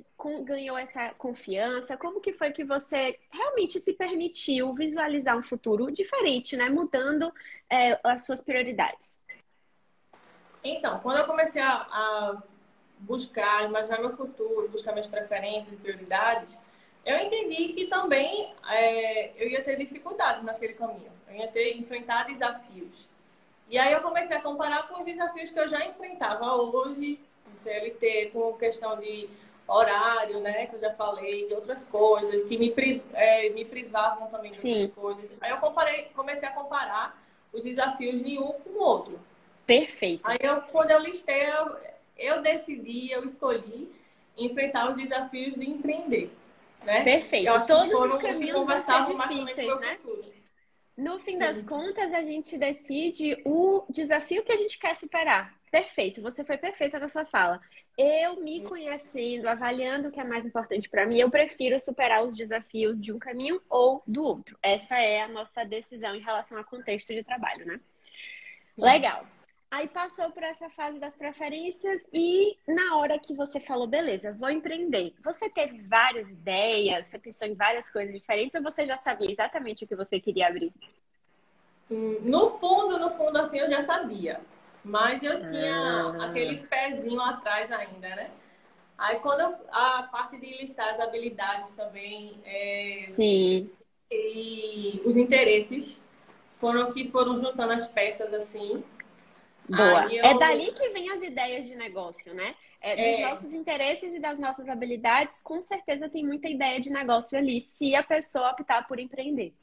ganhou 0.43 0.77
essa 0.77 1.09
confiança? 1.15 1.95
Como 1.95 2.19
que 2.19 2.33
foi 2.33 2.51
que 2.51 2.63
você 2.63 3.19
realmente 3.29 3.79
se 3.79 3.93
permitiu 3.93 4.73
visualizar 4.73 5.37
um 5.37 5.43
futuro 5.43 5.91
diferente, 5.91 6.57
né? 6.57 6.67
Mudando 6.69 7.31
é, 7.69 7.99
as 8.03 8.25
suas 8.25 8.41
prioridades. 8.41 9.19
Então, 10.63 10.99
quando 11.01 11.19
eu 11.19 11.25
comecei 11.25 11.61
a, 11.61 11.75
a 11.75 12.43
buscar, 12.99 13.65
imaginar 13.65 13.99
meu 13.99 14.15
futuro, 14.17 14.69
buscar 14.69 14.91
minhas 14.91 15.07
preferências 15.07 15.71
e 15.73 15.77
prioridades, 15.77 16.59
eu 17.07 17.17
entendi 17.19 17.69
que 17.73 17.85
também 17.87 18.53
é, 18.69 19.31
eu 19.37 19.49
ia 19.49 19.63
ter 19.63 19.77
dificuldades 19.77 20.43
naquele 20.43 20.73
caminho. 20.73 21.11
Eu 21.29 21.35
ia 21.37 21.47
ter 21.47 21.77
enfrentar 21.77 22.25
desafios. 22.27 23.07
E 23.69 23.77
aí 23.77 23.91
eu 23.93 24.01
comecei 24.01 24.35
a 24.35 24.41
comparar 24.41 24.87
com 24.87 24.99
os 24.99 25.05
desafios 25.05 25.49
que 25.51 25.59
eu 25.59 25.67
já 25.67 25.85
enfrentava 25.85 26.55
hoje, 26.55 27.19
CLT, 27.57 28.31
com 28.33 28.53
questão 28.53 28.99
de 28.99 29.29
horário, 29.67 30.39
né, 30.39 30.67
que 30.67 30.75
eu 30.75 30.79
já 30.79 30.93
falei, 30.93 31.47
de 31.47 31.53
outras 31.53 31.83
coisas, 31.83 32.43
que 32.43 32.57
me, 32.57 32.71
pri- 32.71 33.03
é, 33.13 33.49
me 33.49 33.65
privavam 33.65 34.27
também 34.27 34.51
de 34.51 34.57
Sim. 34.57 34.73
outras 34.73 34.93
coisas. 34.93 35.31
Aí 35.41 35.51
eu 35.51 35.57
comparei, 35.57 36.03
comecei 36.15 36.47
a 36.47 36.51
comparar 36.51 37.21
os 37.51 37.63
desafios 37.63 38.23
de 38.23 38.39
um 38.39 38.53
com 38.53 38.69
o 38.69 38.79
outro. 38.81 39.19
Perfeito. 39.65 40.21
Aí 40.23 40.37
eu, 40.41 40.61
quando 40.71 40.91
eu 40.91 40.99
listei, 40.99 41.43
eu, 41.49 41.75
eu 42.17 42.41
decidi, 42.41 43.11
eu 43.11 43.25
escolhi 43.25 43.93
enfrentar 44.37 44.89
os 44.89 44.95
desafios 44.95 45.55
de 45.55 45.69
empreender. 45.69 46.31
Né? 46.85 47.03
Perfeito. 47.03 47.47
Eu 47.47 47.65
Todos 47.65 48.13
os 48.13 48.21
caminhos 48.21 48.65
vão 48.65 48.83
ser 48.83 49.03
difíceis, 49.05 49.79
né? 49.79 49.97
No 50.95 51.19
fim 51.19 51.33
Sim. 51.33 51.39
das 51.39 51.61
contas, 51.61 52.11
a 52.11 52.23
gente 52.23 52.57
decide 52.57 53.39
o 53.45 53.85
desafio 53.87 54.43
que 54.43 54.51
a 54.51 54.57
gente 54.57 54.79
quer 54.79 54.95
superar. 54.95 55.55
Perfeito, 55.69 56.21
você 56.21 56.43
foi 56.43 56.57
perfeita 56.57 56.97
na 56.97 57.07
sua 57.07 57.25
fala. 57.25 57.61
Eu 57.95 58.41
me 58.41 58.63
conhecendo, 58.63 59.47
avaliando 59.47 60.07
o 60.07 60.11
que 60.11 60.19
é 60.19 60.23
mais 60.23 60.45
importante 60.45 60.89
para 60.89 61.05
mim, 61.05 61.19
eu 61.19 61.29
prefiro 61.29 61.79
superar 61.79 62.23
os 62.23 62.35
desafios 62.35 62.99
de 62.99 63.11
um 63.11 63.19
caminho 63.19 63.61
ou 63.69 64.01
do 64.07 64.23
outro. 64.23 64.57
Essa 64.63 64.97
é 64.97 65.21
a 65.21 65.27
nossa 65.27 65.63
decisão 65.63 66.15
em 66.15 66.21
relação 66.21 66.57
ao 66.57 66.63
contexto 66.63 67.13
de 67.13 67.23
trabalho, 67.23 67.65
né? 67.65 67.79
Legal. 68.77 69.25
Aí 69.69 69.87
passou 69.89 70.31
por 70.31 70.43
essa 70.43 70.69
fase 70.69 70.97
das 70.97 71.13
preferências 71.13 72.01
e 72.13 72.55
na 72.65 72.95
hora 72.97 73.19
que 73.19 73.33
você 73.33 73.59
falou, 73.59 73.85
beleza, 73.85 74.31
vou 74.33 74.49
empreender. 74.49 75.13
Você 75.21 75.49
teve 75.49 75.81
várias 75.81 76.31
ideias, 76.31 77.07
você 77.07 77.19
pensou 77.19 77.47
em 77.47 77.53
várias 77.53 77.89
coisas 77.89 78.15
diferentes 78.15 78.55
ou 78.55 78.63
você 78.63 78.85
já 78.85 78.95
sabia 78.95 79.29
exatamente 79.29 79.83
o 79.83 79.87
que 79.87 79.95
você 79.95 80.21
queria 80.21 80.47
abrir? 80.47 80.71
Hum, 81.91 82.19
No 82.21 82.51
fundo, 82.51 82.97
no 82.97 83.11
fundo, 83.11 83.37
assim, 83.39 83.59
eu 83.59 83.69
já 83.69 83.81
sabia. 83.81 84.39
Mas 84.85 85.21
eu 85.21 85.45
tinha 85.45 86.13
Ah. 86.15 86.25
aquele 86.25 86.65
pezinho 86.67 87.19
atrás 87.21 87.69
ainda, 87.69 88.07
né? 88.15 88.31
Aí 88.97 89.19
quando 89.19 89.41
eu- 89.41 89.55
a 89.69 90.03
parte 90.03 90.37
de 90.37 90.57
listar 90.57 90.93
as 90.93 90.99
habilidades 91.01 91.75
também 91.75 92.39
é, 92.45 93.09
Sim. 93.11 93.69
e 94.09 95.01
os 95.05 95.15
interesses 95.17 96.01
foram 96.57 96.93
que 96.93 97.11
foram 97.11 97.37
juntando 97.37 97.73
as 97.73 97.87
peças 97.89 98.33
assim. 98.33 98.81
Boa. 99.69 100.01
Aí 100.05 100.17
eu- 100.17 100.25
É 100.25 100.37
dali 100.37 100.71
que 100.71 100.89
vem 100.89 101.09
as 101.11 101.21
ideias 101.21 101.65
de 101.65 101.75
negócio, 101.75 102.33
né? 102.33 102.55
É 102.79 102.95
dos 102.95 103.05
É. 103.05 103.29
nossos 103.29 103.53
interesses 103.53 104.13
e 104.13 104.19
das 104.19 104.37
nossas 104.39 104.69
habilidades, 104.69 105.39
com 105.41 105.61
certeza 105.61 106.07
tem 106.07 106.23
muita 106.25 106.47
ideia 106.47 106.79
de 106.79 106.89
negócio 106.89 107.37
ali, 107.37 107.59
se 107.61 107.95
a 107.95 108.03
pessoa 108.03 108.51
optar 108.51 108.87
por 108.87 108.99
empreender. 108.99 109.53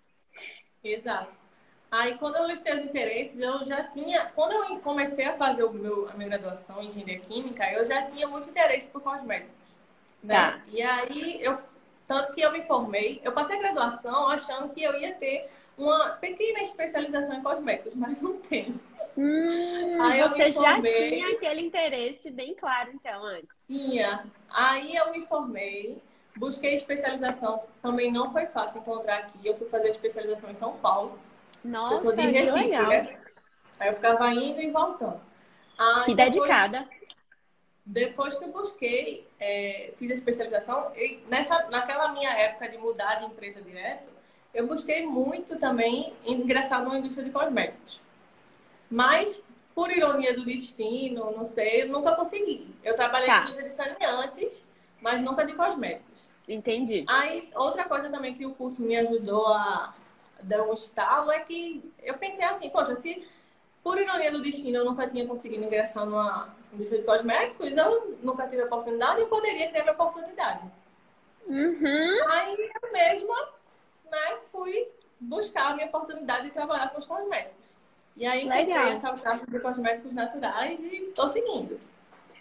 Exato. 0.82 1.32
Aí, 1.90 2.18
quando 2.18 2.36
eu 2.36 2.46
listei 2.46 2.74
os 2.74 2.84
interesses, 2.84 3.38
eu 3.38 3.64
já 3.64 3.84
tinha. 3.84 4.26
Quando 4.34 4.52
eu 4.52 4.80
comecei 4.80 5.24
a 5.26 5.36
fazer 5.36 5.62
o 5.62 5.72
meu, 5.72 6.08
a 6.10 6.14
minha 6.14 6.28
graduação 6.28 6.82
em 6.82 6.86
engenharia 6.88 7.20
química, 7.20 7.70
eu 7.72 7.86
já 7.86 8.02
tinha 8.10 8.26
muito 8.26 8.50
interesse 8.50 8.88
por 8.88 9.00
cosméticos. 9.00 9.54
Né? 10.22 10.34
Tá. 10.34 10.60
E 10.68 10.82
aí, 10.82 11.38
eu, 11.40 11.58
tanto 12.08 12.32
que 12.32 12.40
eu 12.40 12.50
me 12.50 12.62
formei, 12.62 13.20
eu 13.22 13.30
passei 13.30 13.56
a 13.56 13.60
graduação 13.60 14.28
achando 14.28 14.74
que 14.74 14.82
eu 14.82 14.98
ia 14.98 15.14
ter 15.14 15.48
uma 15.76 16.10
pequena 16.10 16.60
especialização 16.62 17.34
em 17.36 17.42
cosméticos, 17.42 17.94
mas 17.94 18.20
não 18.20 18.38
tem. 18.38 18.74
Hum, 19.16 20.02
Aí 20.02 20.20
eu 20.20 20.28
você 20.28 20.50
já 20.50 20.80
tinha 20.80 21.28
aquele 21.30 21.62
interesse 21.62 22.30
bem 22.30 22.54
claro, 22.54 22.90
então, 22.94 23.24
antes. 23.24 23.48
Tinha. 23.66 24.24
Aí 24.50 24.94
eu 24.94 25.10
me 25.12 25.26
formei, 25.26 26.02
busquei 26.36 26.74
especialização, 26.74 27.62
também 27.82 28.10
não 28.12 28.32
foi 28.32 28.46
fácil 28.46 28.80
encontrar 28.80 29.18
aqui. 29.18 29.38
Eu 29.44 29.56
fui 29.56 29.68
fazer 29.68 29.88
especialização 29.88 30.50
em 30.50 30.54
São 30.56 30.76
Paulo. 30.78 31.18
eu 31.64 31.70
Nossa, 31.70 32.02
sou 32.02 32.16
de 32.16 32.22
Recife, 32.22 32.68
né? 32.68 33.20
Aí 33.80 33.88
eu 33.88 33.94
ficava 33.94 34.32
indo 34.32 34.60
e 34.60 34.70
voltando. 34.70 35.20
Aí 35.78 36.04
Que 36.04 36.14
depois- 36.14 36.34
dedicada. 36.34 36.88
Depois 37.86 38.34
que 38.38 38.44
eu 38.44 38.48
busquei, 38.52 39.28
é, 39.38 39.92
fiz 39.98 40.10
a 40.10 40.14
especialização, 40.14 40.90
e 40.96 41.18
nessa, 41.28 41.64
naquela 41.68 42.12
minha 42.12 42.30
época 42.30 42.66
de 42.70 42.78
mudar 42.78 43.16
de 43.16 43.26
empresa 43.26 43.60
direto, 43.60 44.10
eu 44.54 44.66
busquei 44.66 45.04
muito 45.04 45.58
também 45.58 46.14
ingressar 46.24 46.82
numa 46.82 46.98
indústria 46.98 47.24
de 47.24 47.30
cosméticos. 47.30 48.00
Mas 48.90 49.42
por 49.74 49.90
ironia 49.90 50.34
do 50.34 50.44
destino, 50.44 51.32
não 51.32 51.44
sei, 51.44 51.82
eu 51.82 51.88
nunca 51.88 52.14
consegui. 52.14 52.68
Eu 52.84 52.94
trabalhei 52.94 53.26
tá. 53.26 53.50
com 53.50 53.60
de 53.60 53.70
saneantes, 53.70 54.66
mas 55.00 55.20
nunca 55.20 55.44
de 55.44 55.54
cosméticos. 55.54 56.28
Entendi. 56.48 57.04
Aí, 57.08 57.50
outra 57.54 57.84
coisa 57.84 58.08
também 58.08 58.34
que 58.34 58.46
o 58.46 58.54
curso 58.54 58.80
me 58.80 58.96
ajudou 58.96 59.48
a 59.48 59.92
dar 60.42 60.62
um 60.62 60.72
estalo 60.72 61.32
é 61.32 61.40
que 61.40 61.82
eu 62.02 62.14
pensei 62.14 62.44
assim, 62.44 62.70
poxa, 62.70 62.94
se 62.96 63.26
por 63.82 64.00
ironia 64.00 64.30
do 64.30 64.42
destino 64.42 64.78
eu 64.78 64.84
nunca 64.84 65.08
tinha 65.08 65.26
conseguido 65.26 65.64
ingressar 65.64 66.06
numa 66.06 66.54
indústria 66.72 67.00
de 67.00 67.06
cosméticos, 67.06 67.70
eu 67.70 68.18
nunca 68.22 68.46
tive 68.46 68.62
a 68.62 68.66
oportunidade, 68.66 69.20
eu 69.20 69.28
poderia 69.28 69.70
ter 69.70 69.88
a 69.88 69.92
oportunidade. 69.92 70.62
Uhum. 71.46 72.28
Aí 72.30 72.70
eu 72.82 72.92
mesma, 72.92 73.48
né, 74.14 74.38
fui 74.50 74.88
buscar 75.20 75.72
a 75.72 75.74
minha 75.74 75.86
oportunidade 75.86 76.46
de 76.46 76.52
trabalhar 76.52 76.90
com 76.90 76.98
os 76.98 77.06
cosméticos. 77.06 77.74
E 78.16 78.26
aí 78.26 78.44
encontrei 78.44 78.92
essa 78.92 79.12
parte 79.12 79.50
de 79.50 79.58
cosméticos 79.58 80.12
naturais 80.12 80.78
e 80.80 81.08
estou 81.08 81.28
seguindo. 81.28 81.80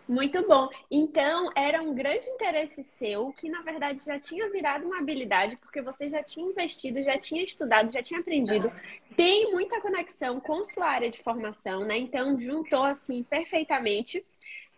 Muito 0.07 0.45
bom. 0.45 0.69
Então, 0.91 1.49
era 1.55 1.81
um 1.81 1.93
grande 1.93 2.27
interesse 2.29 2.83
seu, 2.83 3.33
que 3.33 3.49
na 3.49 3.61
verdade 3.61 4.03
já 4.05 4.19
tinha 4.19 4.49
virado 4.49 4.85
uma 4.85 4.99
habilidade, 4.99 5.55
porque 5.57 5.81
você 5.81 6.09
já 6.09 6.21
tinha 6.21 6.45
investido, 6.45 7.01
já 7.01 7.17
tinha 7.17 7.41
estudado, 7.41 7.91
já 7.91 8.03
tinha 8.03 8.19
aprendido. 8.19 8.71
Tem 9.15 9.51
muita 9.51 9.79
conexão 9.79 10.39
com 10.41 10.63
sua 10.65 10.87
área 10.87 11.09
de 11.09 11.23
formação, 11.23 11.85
né? 11.85 11.97
Então, 11.97 12.37
juntou 12.37 12.83
assim 12.83 13.23
perfeitamente. 13.23 14.23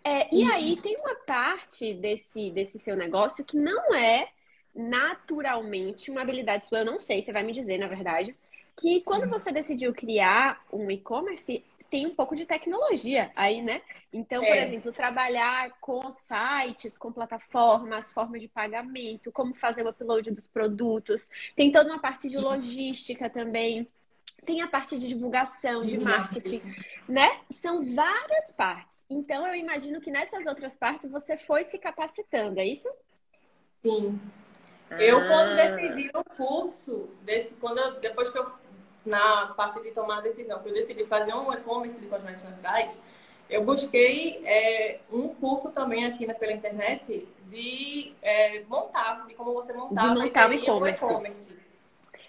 É, 0.04 0.34
e 0.34 0.44
aí, 0.52 0.78
tem 0.78 0.96
uma 0.98 1.16
parte 1.16 1.96
desse, 1.96 2.52
desse 2.52 2.78
seu 2.78 2.96
negócio 2.96 3.44
que 3.44 3.58
não 3.58 3.96
é 3.96 4.30
naturalmente 4.76 6.12
uma 6.12 6.22
habilidade 6.22 6.66
sua, 6.66 6.80
eu 6.80 6.86
não 6.86 7.00
sei, 7.00 7.22
você 7.22 7.32
vai 7.32 7.44
me 7.44 7.54
dizer, 7.54 7.78
na 7.78 7.88
verdade, 7.88 8.36
que 8.76 9.02
quando 9.02 9.24
uhum. 9.24 9.30
você 9.30 9.52
decidiu 9.52 9.94
criar 9.94 10.62
um 10.72 10.92
e-commerce, 10.92 11.64
tem 11.90 12.06
um 12.06 12.14
pouco 12.14 12.36
de 12.36 12.46
tecnologia 12.46 13.32
aí, 13.36 13.62
né? 13.62 13.82
Então, 14.12 14.44
é. 14.44 14.48
por 14.48 14.58
exemplo, 14.58 14.92
trabalhar 14.92 15.72
com 15.80 16.12
sites, 16.12 16.98
com 16.98 17.12
plataformas, 17.12 18.12
forma 18.12 18.38
de 18.38 18.48
pagamento, 18.48 19.32
como 19.32 19.54
fazer 19.54 19.86
o 19.86 19.90
upload 19.90 20.32
dos 20.32 20.48
produtos. 20.48 21.30
Tem 21.56 21.72
toda 21.72 21.90
uma 21.90 22.00
parte 22.00 22.28
de 22.28 22.38
logística 22.38 23.30
também. 23.30 23.88
Tem 24.46 24.62
a 24.62 24.68
parte 24.68 24.98
de 25.00 25.08
divulgação, 25.08 25.84
de 25.84 25.98
marketing, 25.98 26.62
né? 27.08 27.40
São 27.50 27.82
várias 27.96 28.52
partes. 28.52 29.04
Então, 29.10 29.48
eu 29.48 29.56
imagino 29.56 30.02
que 30.02 30.12
nessas 30.12 30.46
outras 30.46 30.76
partes 30.76 31.10
você 31.10 31.38
foi 31.38 31.64
se 31.64 31.80
capacitando, 31.80 32.60
é 32.60 32.66
isso? 32.66 32.90
Sim. 33.82 34.20
Eu, 34.92 35.28
quando 35.28 35.52
ah. 35.52 35.56
decidi 35.56 36.12
o 36.14 36.24
curso, 36.24 37.10
desse, 37.24 37.56
quando 37.56 37.80
eu, 37.80 38.00
depois 38.00 38.30
que 38.30 38.38
eu 38.38 38.52
na 39.06 39.48
parte 39.48 39.82
de 39.82 39.92
tomar 39.92 40.18
a 40.18 40.22
decisão, 40.22 40.62
que 40.62 40.70
eu 40.70 40.74
decidi 40.74 41.06
fazer 41.06 41.34
um 41.34 41.54
e-commerce 41.54 42.02
de 42.02 42.08
cosméticos 42.08 42.50
naturais, 42.50 43.02
eu 43.50 43.64
busquei 43.64 44.42
é, 44.46 45.00
um 45.12 45.30
curso 45.30 45.70
também 45.70 46.06
aqui 46.06 46.26
na, 46.26 46.34
pela 46.34 46.52
internet 46.52 47.28
de 47.48 48.16
é, 48.22 48.64
montar, 48.64 49.26
de 49.28 49.36
como 49.36 49.54
você 49.54 49.72
montar 49.74 50.14
de 50.14 50.20
montar 50.20 50.50
o 50.50 50.54
e-commerce. 50.54 51.58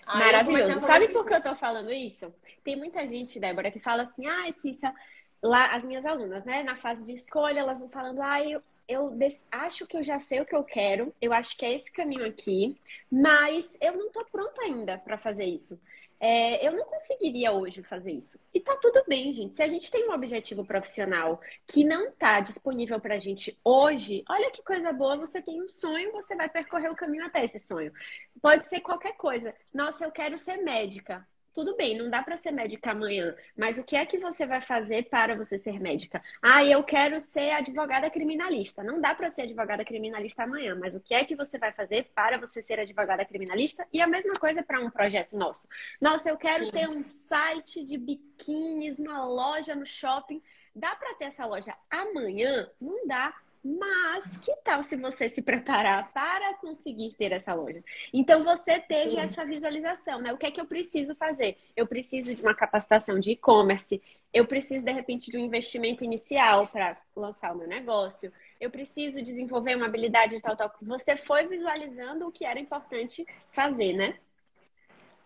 Maravilhoso. 0.06 0.86
Sabe 0.86 1.08
por 1.08 1.24
que 1.24 1.34
eu 1.34 1.42
tô 1.42 1.54
falando 1.54 1.90
isso? 1.90 2.32
Tem 2.62 2.76
muita 2.76 3.04
gente, 3.06 3.40
Débora, 3.40 3.70
que 3.70 3.80
fala 3.80 4.02
assim, 4.02 4.26
ah, 4.26 4.52
Cissa, 4.52 4.94
lá 5.42 5.74
as 5.74 5.84
minhas 5.84 6.04
alunas, 6.04 6.44
né, 6.44 6.62
na 6.62 6.76
fase 6.76 7.04
de 7.04 7.12
escolha, 7.12 7.60
elas 7.60 7.78
vão 7.78 7.88
falando, 7.88 8.20
ah, 8.20 8.42
eu, 8.44 8.62
eu 8.88 9.16
acho 9.50 9.86
que 9.86 9.96
eu 9.96 10.04
já 10.04 10.18
sei 10.18 10.40
o 10.40 10.46
que 10.46 10.54
eu 10.54 10.64
quero, 10.64 11.14
eu 11.20 11.32
acho 11.32 11.56
que 11.56 11.64
é 11.64 11.74
esse 11.74 11.90
caminho 11.92 12.26
aqui, 12.26 12.78
mas 13.10 13.76
eu 13.80 13.96
não 13.96 14.10
tô 14.10 14.24
pronta 14.26 14.62
ainda 14.62 14.98
para 14.98 15.18
fazer 15.18 15.44
isso. 15.44 15.78
É, 16.18 16.66
eu 16.66 16.72
não 16.72 16.84
conseguiria 16.86 17.52
hoje 17.52 17.82
fazer 17.82 18.12
isso. 18.12 18.38
E 18.54 18.58
tá 18.58 18.74
tudo 18.76 19.02
bem, 19.06 19.30
gente. 19.32 19.54
Se 19.54 19.62
a 19.62 19.68
gente 19.68 19.90
tem 19.90 20.08
um 20.08 20.14
objetivo 20.14 20.64
profissional 20.64 21.40
que 21.66 21.84
não 21.84 22.10
tá 22.10 22.40
disponível 22.40 22.98
pra 22.98 23.18
gente 23.18 23.58
hoje, 23.62 24.24
olha 24.28 24.50
que 24.50 24.62
coisa 24.62 24.92
boa, 24.92 25.18
você 25.18 25.42
tem 25.42 25.62
um 25.62 25.68
sonho, 25.68 26.12
você 26.12 26.34
vai 26.34 26.48
percorrer 26.48 26.90
o 26.90 26.96
caminho 26.96 27.26
até 27.26 27.44
esse 27.44 27.58
sonho. 27.58 27.92
Pode 28.40 28.66
ser 28.66 28.80
qualquer 28.80 29.14
coisa. 29.16 29.54
Nossa, 29.74 30.04
eu 30.04 30.10
quero 30.10 30.38
ser 30.38 30.56
médica 30.56 31.26
tudo 31.56 31.74
bem, 31.74 31.96
não 31.96 32.10
dá 32.10 32.22
para 32.22 32.36
ser 32.36 32.50
médica 32.50 32.90
amanhã, 32.90 33.34
mas 33.56 33.78
o 33.78 33.82
que 33.82 33.96
é 33.96 34.04
que 34.04 34.18
você 34.18 34.44
vai 34.44 34.60
fazer 34.60 35.08
para 35.08 35.34
você 35.34 35.56
ser 35.56 35.80
médica? 35.80 36.22
Ah, 36.42 36.62
eu 36.62 36.84
quero 36.84 37.18
ser 37.18 37.48
advogada 37.52 38.10
criminalista. 38.10 38.82
Não 38.82 39.00
dá 39.00 39.14
para 39.14 39.30
ser 39.30 39.42
advogada 39.42 39.82
criminalista 39.82 40.42
amanhã, 40.42 40.74
mas 40.74 40.94
o 40.94 41.00
que 41.00 41.14
é 41.14 41.24
que 41.24 41.34
você 41.34 41.56
vai 41.58 41.72
fazer 41.72 42.10
para 42.14 42.36
você 42.36 42.60
ser 42.60 42.78
advogada 42.78 43.24
criminalista? 43.24 43.88
E 43.90 44.02
a 44.02 44.06
mesma 44.06 44.34
coisa 44.34 44.62
para 44.62 44.78
um 44.80 44.90
projeto 44.90 45.34
nosso. 45.38 45.66
Nossa, 45.98 46.28
eu 46.28 46.36
quero 46.36 46.70
ter 46.70 46.90
um 46.90 47.02
site 47.02 47.82
de 47.82 47.96
biquínis, 47.96 48.98
uma 48.98 49.24
loja 49.24 49.74
no 49.74 49.86
shopping. 49.86 50.42
Dá 50.74 50.94
para 50.94 51.14
ter 51.14 51.24
essa 51.24 51.46
loja 51.46 51.74
amanhã? 51.88 52.70
Não 52.78 53.06
dá. 53.06 53.34
Mas 53.66 54.36
que 54.38 54.54
tal 54.62 54.80
se 54.84 54.94
você 54.94 55.28
se 55.28 55.42
preparar 55.42 56.12
para 56.12 56.54
conseguir 56.54 57.14
ter 57.18 57.32
essa 57.32 57.52
loja? 57.52 57.82
Então 58.12 58.44
você 58.44 58.78
teve 58.78 59.12
Sim. 59.12 59.18
essa 59.18 59.44
visualização, 59.44 60.20
né? 60.20 60.32
O 60.32 60.38
que 60.38 60.46
é 60.46 60.52
que 60.52 60.60
eu 60.60 60.66
preciso 60.66 61.16
fazer? 61.16 61.58
Eu 61.74 61.84
preciso 61.84 62.32
de 62.32 62.42
uma 62.42 62.54
capacitação 62.54 63.18
de 63.18 63.32
e-commerce, 63.32 64.00
eu 64.32 64.46
preciso 64.46 64.84
de 64.84 64.92
repente 64.92 65.32
de 65.32 65.36
um 65.36 65.40
investimento 65.40 66.04
inicial 66.04 66.68
para 66.68 66.96
lançar 67.16 67.52
o 67.52 67.58
meu 67.58 67.66
negócio, 67.66 68.32
eu 68.60 68.70
preciso 68.70 69.20
desenvolver 69.20 69.74
uma 69.74 69.86
habilidade 69.86 70.36
de 70.36 70.42
tal 70.42 70.56
tal. 70.56 70.72
Você 70.82 71.16
foi 71.16 71.48
visualizando 71.48 72.28
o 72.28 72.30
que 72.30 72.44
era 72.44 72.60
importante 72.60 73.26
fazer, 73.50 73.94
né? 73.94 74.16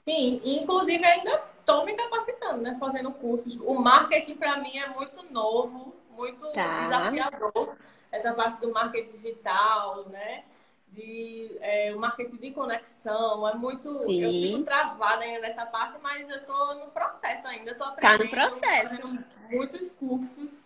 Sim, 0.09 0.41
inclusive 0.43 1.05
ainda 1.05 1.45
estou 1.59 1.85
me 1.85 1.93
capacitando, 1.93 2.63
né? 2.63 2.75
Fazendo 2.81 3.13
cursos. 3.13 3.57
O 3.61 3.75
marketing 3.75 4.37
para 4.37 4.57
mim 4.57 4.79
é 4.79 4.89
muito 4.89 5.31
novo, 5.31 5.95
muito 6.17 6.41
tá. 6.53 6.85
desafiador 6.85 7.77
essa 8.13 8.35
parte 8.35 8.61
do 8.61 8.73
marketing 8.73 9.11
digital, 9.11 10.09
né? 10.09 10.45
De 10.89 11.57
é, 11.61 11.95
o 11.95 12.01
marketing 12.01 12.37
de 12.37 12.51
conexão, 12.51 13.49
é 13.49 13.55
muito. 13.55 14.05
Sim. 14.05 14.23
Eu 14.23 14.31
fico 14.33 14.65
travada 14.65 15.23
ainda 15.23 15.41
nessa 15.41 15.65
parte, 15.67 15.99
mas 16.03 16.29
eu 16.29 16.39
estou 16.39 16.75
no 16.75 16.91
processo 16.91 17.47
ainda, 17.47 17.71
estou 17.71 17.87
aprendendo. 17.87 18.19
Tá 18.19 18.25
no 18.25 18.51
processo. 18.51 19.27
muitos 19.51 19.93
cursos, 19.93 20.65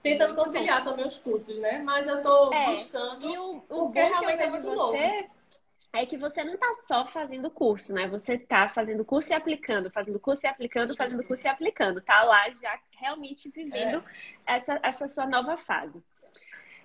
tentando 0.00 0.36
conciliar 0.36 0.84
também 0.84 1.06
os 1.06 1.18
cursos, 1.18 1.58
né? 1.58 1.82
Mas 1.84 2.06
eu 2.06 2.18
estou 2.18 2.54
é, 2.54 2.70
buscando. 2.70 3.28
E 3.28 3.36
o, 3.36 3.64
o 3.68 3.90
que 3.90 3.98
realmente 3.98 4.42
é 4.42 4.50
muito 4.50 4.68
você... 4.68 5.28
é 5.92 6.06
que 6.06 6.16
você 6.16 6.44
não 6.44 6.54
está 6.54 6.74
só 6.86 7.04
fazendo 7.06 7.50
curso, 7.50 7.92
né? 7.92 8.06
Você 8.06 8.34
está 8.34 8.68
fazendo 8.68 9.04
curso 9.04 9.32
e 9.32 9.34
aplicando, 9.34 9.90
fazendo 9.90 10.20
curso 10.20 10.46
e 10.46 10.48
aplicando, 10.48 10.94
fazendo 10.94 11.24
curso 11.24 11.48
e 11.48 11.50
aplicando. 11.50 12.00
Tá 12.00 12.22
lá 12.22 12.48
já 12.50 12.78
realmente 12.92 13.50
vivendo 13.50 14.04
é. 14.46 14.54
essa, 14.54 14.78
essa 14.84 15.08
sua 15.08 15.26
nova 15.26 15.56
fase. 15.56 16.00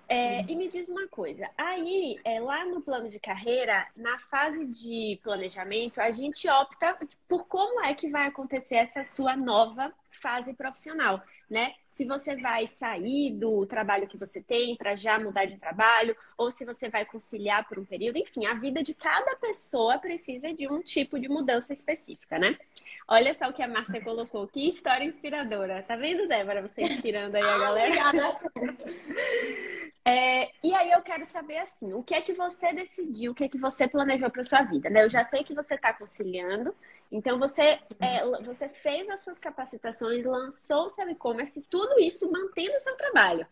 É, 0.08 0.42
e 0.42 0.54
me 0.54 0.68
diz 0.68 0.88
uma 0.88 1.08
coisa, 1.08 1.48
aí 1.56 2.18
é, 2.24 2.38
lá 2.40 2.64
no 2.64 2.82
plano 2.82 3.08
de 3.08 3.18
carreira, 3.18 3.86
na 3.96 4.18
fase 4.18 4.66
de 4.66 5.18
planejamento, 5.22 6.00
a 6.00 6.10
gente 6.10 6.48
opta 6.48 6.96
por 7.26 7.46
como 7.46 7.82
é 7.84 7.94
que 7.94 8.08
vai 8.10 8.26
acontecer 8.26 8.76
essa 8.76 9.02
sua 9.02 9.36
nova 9.36 9.92
fase 10.20 10.54
profissional, 10.54 11.22
né? 11.50 11.74
Se 11.86 12.04
você 12.04 12.34
vai 12.34 12.66
sair 12.66 13.30
do 13.32 13.66
trabalho 13.66 14.08
que 14.08 14.16
você 14.16 14.42
tem 14.42 14.74
para 14.74 14.96
já 14.96 15.18
mudar 15.18 15.44
de 15.44 15.58
trabalho, 15.58 16.16
ou 16.36 16.50
se 16.50 16.64
você 16.64 16.88
vai 16.88 17.04
conciliar 17.04 17.68
por 17.68 17.78
um 17.78 17.84
período, 17.84 18.18
enfim, 18.18 18.46
a 18.46 18.54
vida 18.54 18.82
de 18.82 18.94
cada 18.94 19.36
pessoa 19.36 19.98
precisa 19.98 20.52
de 20.52 20.66
um 20.66 20.80
tipo 20.80 21.20
de 21.20 21.28
mudança 21.28 21.72
específica, 21.72 22.38
né? 22.38 22.58
Olha 23.06 23.32
só 23.34 23.48
o 23.48 23.52
que 23.52 23.62
a 23.62 23.68
Márcia 23.68 24.00
colocou, 24.00 24.48
que 24.48 24.66
história 24.66 25.04
inspiradora. 25.04 25.82
Tá 25.82 25.94
vendo, 25.94 26.26
Débora, 26.26 26.62
você 26.62 26.82
inspirando 26.82 27.36
aí 27.36 27.42
a 27.42 27.58
galera? 27.58 28.40
É, 30.06 30.50
e 30.62 30.74
aí 30.74 30.90
eu 30.90 31.00
quero 31.00 31.24
saber 31.24 31.56
assim, 31.56 31.94
o 31.94 32.02
que 32.02 32.14
é 32.14 32.20
que 32.20 32.34
você 32.34 32.74
decidiu, 32.74 33.32
o 33.32 33.34
que 33.34 33.44
é 33.44 33.48
que 33.48 33.56
você 33.56 33.88
planejou 33.88 34.30
para 34.30 34.44
sua 34.44 34.62
vida, 34.62 34.90
né? 34.90 35.02
Eu 35.02 35.08
já 35.08 35.24
sei 35.24 35.42
que 35.42 35.54
você 35.54 35.76
está 35.76 35.94
conciliando, 35.94 36.74
então 37.10 37.38
você 37.38 37.80
é, 37.98 38.42
você 38.42 38.68
fez 38.68 39.08
as 39.08 39.20
suas 39.20 39.38
capacitações, 39.38 40.22
lançou 40.22 40.86
o 40.86 40.90
seu 40.90 41.08
e-commerce, 41.08 41.62
tudo 41.70 41.98
isso 41.98 42.30
mantendo 42.30 42.76
o 42.76 42.80
seu 42.80 42.94
trabalho. 42.96 43.46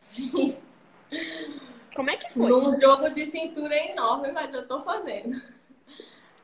Sim. 0.00 0.60
Como 1.94 2.10
é 2.10 2.16
que 2.16 2.32
foi? 2.32 2.48
Num 2.48 2.80
jogo 2.80 3.08
de 3.10 3.26
cintura 3.26 3.76
enorme, 3.76 4.32
mas 4.32 4.52
eu 4.52 4.62
estou 4.62 4.82
fazendo. 4.82 5.40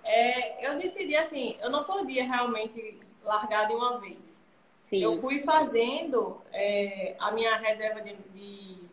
É, 0.04 0.66
eu 0.66 0.78
decidi 0.78 1.16
assim, 1.16 1.56
eu 1.60 1.70
não 1.70 1.82
podia 1.82 2.24
realmente 2.24 3.00
largar 3.24 3.66
de 3.66 3.74
uma 3.74 3.98
vez. 3.98 4.42
Sim. 4.82 5.02
Eu 5.02 5.18
fui 5.18 5.42
fazendo 5.42 6.40
é, 6.52 7.16
a 7.18 7.30
minha 7.32 7.56
reserva 7.56 8.00
de, 8.00 8.14
de 8.32 8.87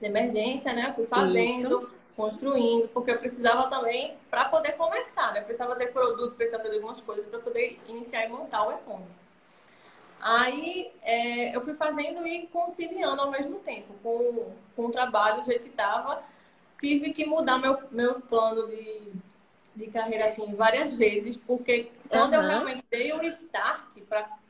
de 0.00 0.06
emergência, 0.06 0.72
né? 0.72 0.88
Eu 0.88 0.94
fui 0.94 1.06
fazendo, 1.06 1.82
Isso. 1.82 1.90
construindo, 2.16 2.88
porque 2.88 3.10
eu 3.10 3.18
precisava 3.18 3.68
também, 3.68 4.14
para 4.30 4.46
poder 4.46 4.72
começar, 4.72 5.32
né? 5.32 5.40
Eu 5.40 5.44
precisava 5.44 5.76
ter 5.76 5.92
produto, 5.92 6.34
precisava 6.34 6.64
ter 6.64 6.74
algumas 6.74 7.00
coisas 7.00 7.26
para 7.26 7.38
poder 7.38 7.80
iniciar 7.88 8.24
e 8.24 8.28
montar 8.28 8.66
o 8.66 8.72
e-commerce. 8.72 9.26
Aí 10.20 10.90
é, 11.02 11.54
eu 11.54 11.60
fui 11.60 11.74
fazendo 11.74 12.26
e 12.26 12.46
conciliando 12.48 13.20
ao 13.20 13.30
mesmo 13.30 13.58
tempo 13.60 13.94
com, 14.02 14.52
com 14.74 14.86
o 14.86 14.92
trabalho, 14.92 15.42
do 15.42 15.46
jeito 15.46 15.64
que 15.64 15.68
estava. 15.68 16.22
Tive 16.80 17.12
que 17.12 17.26
mudar 17.26 17.58
meu, 17.58 17.78
meu 17.90 18.20
plano 18.20 18.66
de, 18.68 19.12
de 19.74 19.86
carreira 19.90 20.26
assim 20.26 20.54
várias 20.54 20.94
vezes, 20.94 21.36
porque 21.36 21.90
quando 22.08 22.34
uhum. 22.34 22.42
eu 22.42 22.48
realmente 22.48 22.84
dei 22.90 23.12
o 23.12 23.22
start 23.24 23.98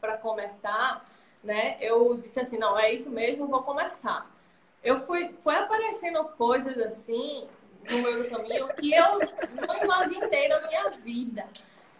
para 0.00 0.16
começar, 0.18 1.04
né? 1.42 1.76
Eu 1.80 2.16
disse 2.16 2.40
assim, 2.40 2.58
não, 2.58 2.78
é 2.78 2.92
isso 2.92 3.10
mesmo, 3.10 3.46
vou 3.46 3.62
começar. 3.62 4.28
Eu 4.86 5.00
fui, 5.00 5.34
foi 5.42 5.56
aparecendo 5.56 6.22
coisas 6.36 6.78
assim 6.78 7.48
no 7.90 7.98
meu 8.02 8.30
caminho 8.30 8.68
que 8.74 8.94
eu 8.94 9.18
não 9.66 9.82
imaginei 9.82 10.46
na 10.46 10.60
minha 10.60 10.90
vida. 10.90 11.44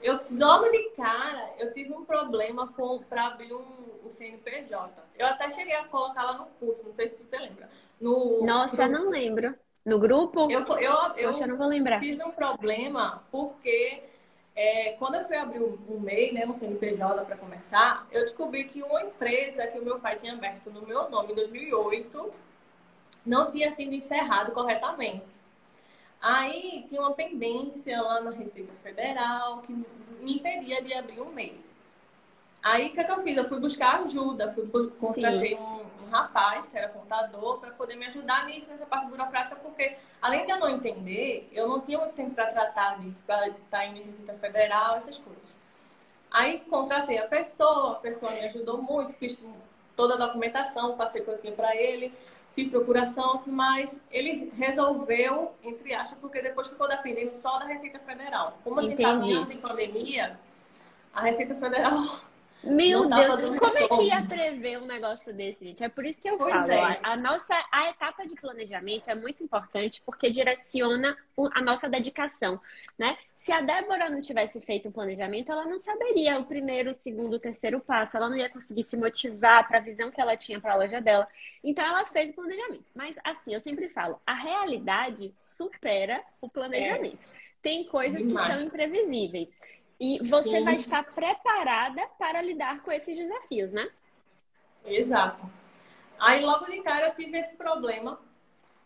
Eu, 0.00 0.20
logo 0.30 0.68
de 0.70 0.90
cara, 0.90 1.50
eu 1.58 1.74
tive 1.74 1.92
um 1.92 2.04
problema 2.04 2.72
para 3.08 3.26
abrir 3.26 3.52
um, 3.52 3.64
o 4.04 4.08
CNPJ. 4.08 5.02
Eu 5.18 5.26
até 5.26 5.50
cheguei 5.50 5.74
a 5.74 5.86
colocar 5.86 6.22
lá 6.22 6.34
no 6.34 6.46
curso, 6.60 6.84
não 6.86 6.94
sei 6.94 7.08
se 7.08 7.16
você 7.16 7.36
lembra. 7.36 7.68
No, 8.00 8.46
Nossa, 8.46 8.86
no, 8.86 9.00
não 9.00 9.10
lembro. 9.10 9.52
No 9.84 9.98
grupo? 9.98 10.48
Eu, 10.48 10.60
eu, 10.60 10.76
eu, 11.16 11.28
Poxa, 11.30 11.42
eu 11.42 11.48
não 11.48 11.56
vou 11.56 11.66
lembrar. 11.66 11.98
tive 11.98 12.22
um 12.22 12.30
problema 12.30 13.24
porque 13.32 14.04
é, 14.54 14.92
quando 14.92 15.16
eu 15.16 15.24
fui 15.24 15.36
abrir 15.36 15.60
um, 15.60 15.76
um 15.88 15.98
MEI, 15.98 16.30
né, 16.32 16.46
um 16.46 16.54
CNPJ 16.54 17.24
para 17.24 17.36
começar, 17.36 18.06
eu 18.12 18.20
descobri 18.20 18.62
que 18.66 18.80
uma 18.80 19.02
empresa 19.02 19.66
que 19.66 19.76
o 19.76 19.84
meu 19.84 19.98
pai 19.98 20.20
tinha 20.20 20.34
aberto 20.34 20.70
no 20.70 20.86
meu 20.86 21.10
nome 21.10 21.32
em 21.32 21.34
2008 21.34 22.46
não 23.26 23.50
tinha 23.50 23.72
sido 23.72 23.92
encerrado 23.92 24.52
corretamente. 24.52 25.44
Aí 26.20 26.86
tinha 26.88 27.00
uma 27.00 27.12
pendência 27.12 28.00
lá 28.00 28.20
na 28.20 28.30
Receita 28.30 28.72
Federal 28.82 29.58
que 29.58 29.72
me 29.72 30.36
impedia 30.36 30.82
de 30.82 30.94
abrir 30.94 31.20
um 31.20 31.30
MEI. 31.32 31.60
Aí 32.62 32.88
o 32.88 32.92
que, 32.92 33.00
é 33.00 33.04
que 33.04 33.12
eu 33.12 33.22
fiz? 33.22 33.36
Eu 33.36 33.48
fui 33.48 33.60
buscar 33.60 34.00
ajuda, 34.00 34.52
fui 34.52 34.66
contratei 34.98 35.54
um, 35.54 35.82
um, 36.04 36.10
rapaz 36.10 36.66
que 36.66 36.76
era 36.76 36.88
contador 36.88 37.58
para 37.58 37.70
poder 37.70 37.94
me 37.96 38.06
ajudar 38.06 38.46
nisso, 38.46 38.68
nessa 38.68 38.86
parte 38.86 39.06
burocrática, 39.08 39.56
porque 39.56 39.96
além 40.20 40.46
de 40.46 40.52
eu 40.52 40.58
não 40.58 40.68
entender, 40.68 41.48
eu 41.52 41.68
não 41.68 41.80
tinha 41.80 41.98
muito 41.98 42.14
tempo 42.14 42.34
para 42.34 42.46
tratar 42.46 42.98
disso, 42.98 43.20
para 43.24 43.48
estar 43.48 43.60
tá 43.70 43.86
indo 43.86 44.00
em 44.00 44.04
Receita 44.04 44.34
Federal, 44.34 44.96
essas 44.96 45.18
coisas. 45.18 45.56
Aí 46.28 46.60
contratei 46.60 47.18
a 47.18 47.28
pessoa, 47.28 47.92
a 47.92 47.96
pessoa 47.96 48.32
me 48.32 48.46
ajudou 48.46 48.82
muito, 48.82 49.12
fiz 49.12 49.38
toda 49.94 50.14
a 50.14 50.26
documentação, 50.26 50.96
passei 50.96 51.20
o 51.20 51.24
que 51.24 51.30
eu 51.30 51.38
tinha 51.38 51.52
para 51.52 51.76
ele 51.76 52.12
fiz 52.56 52.70
procuração, 52.70 53.42
mas 53.46 54.00
ele 54.10 54.50
resolveu, 54.56 55.54
entre 55.62 55.94
aspas, 55.94 56.18
porque 56.18 56.40
depois 56.40 56.66
ficou 56.66 56.88
dependendo 56.88 57.36
só 57.36 57.58
da 57.58 57.66
Receita 57.66 57.98
Federal. 57.98 58.58
Como 58.64 58.80
a 58.80 58.82
gente 58.82 58.94
estava 58.94 59.52
em 59.52 59.58
pandemia, 59.58 60.40
a 61.12 61.20
Receita 61.20 61.54
Federal. 61.54 62.20
Meu 62.64 63.08
Deus, 63.08 63.58
como 63.58 63.78
é 63.78 63.86
que 63.86 64.02
ia 64.04 64.22
prever 64.22 64.78
um 64.78 64.86
negócio 64.86 65.32
desse, 65.32 65.66
gente? 65.66 65.84
É 65.84 65.88
por 65.88 66.04
isso 66.04 66.20
que 66.20 66.28
eu 66.28 66.36
pois 66.36 66.52
falo. 66.52 66.72
É. 66.72 66.98
A, 67.02 67.16
nossa 67.16 67.54
a 67.70 67.90
etapa 67.90 68.26
de 68.26 68.34
planejamento 68.34 69.04
é 69.06 69.14
muito 69.14 69.44
importante 69.44 70.02
porque 70.04 70.30
direciona 70.30 71.16
a 71.54 71.62
nossa 71.62 71.88
dedicação, 71.88 72.60
né? 72.98 73.16
Se 73.46 73.52
a 73.52 73.60
Débora 73.60 74.10
não 74.10 74.20
tivesse 74.20 74.60
feito 74.60 74.88
um 74.88 74.92
planejamento, 74.92 75.52
ela 75.52 75.64
não 75.66 75.78
saberia 75.78 76.36
o 76.36 76.44
primeiro, 76.44 76.90
o 76.90 76.94
segundo, 76.94 77.34
o 77.34 77.38
terceiro 77.38 77.78
passo. 77.78 78.16
Ela 78.16 78.28
não 78.28 78.36
ia 78.36 78.50
conseguir 78.50 78.82
se 78.82 78.96
motivar 78.96 79.68
para 79.68 79.78
a 79.78 79.80
visão 79.80 80.10
que 80.10 80.20
ela 80.20 80.36
tinha 80.36 80.60
para 80.60 80.72
a 80.72 80.76
loja 80.76 81.00
dela. 81.00 81.28
Então, 81.62 81.86
ela 81.86 82.04
fez 82.06 82.30
o 82.30 82.34
planejamento. 82.34 82.86
Mas, 82.92 83.16
assim, 83.22 83.54
eu 83.54 83.60
sempre 83.60 83.88
falo, 83.88 84.20
a 84.26 84.34
realidade 84.34 85.32
supera 85.38 86.24
o 86.40 86.48
planejamento. 86.48 87.24
É. 87.24 87.38
Tem 87.62 87.84
coisas 87.84 88.20
que 88.20 88.32
são 88.32 88.58
imprevisíveis. 88.62 89.56
E 90.00 90.18
você 90.26 90.50
Sim. 90.50 90.64
vai 90.64 90.74
estar 90.74 91.04
preparada 91.04 92.04
para 92.18 92.42
lidar 92.42 92.82
com 92.82 92.90
esses 92.90 93.16
desafios, 93.16 93.70
né? 93.70 93.88
Exato. 94.84 95.48
Aí, 96.18 96.44
logo 96.44 96.64
de 96.64 96.82
cara, 96.82 97.10
eu 97.10 97.14
tive 97.14 97.38
esse 97.38 97.54
problema. 97.54 98.20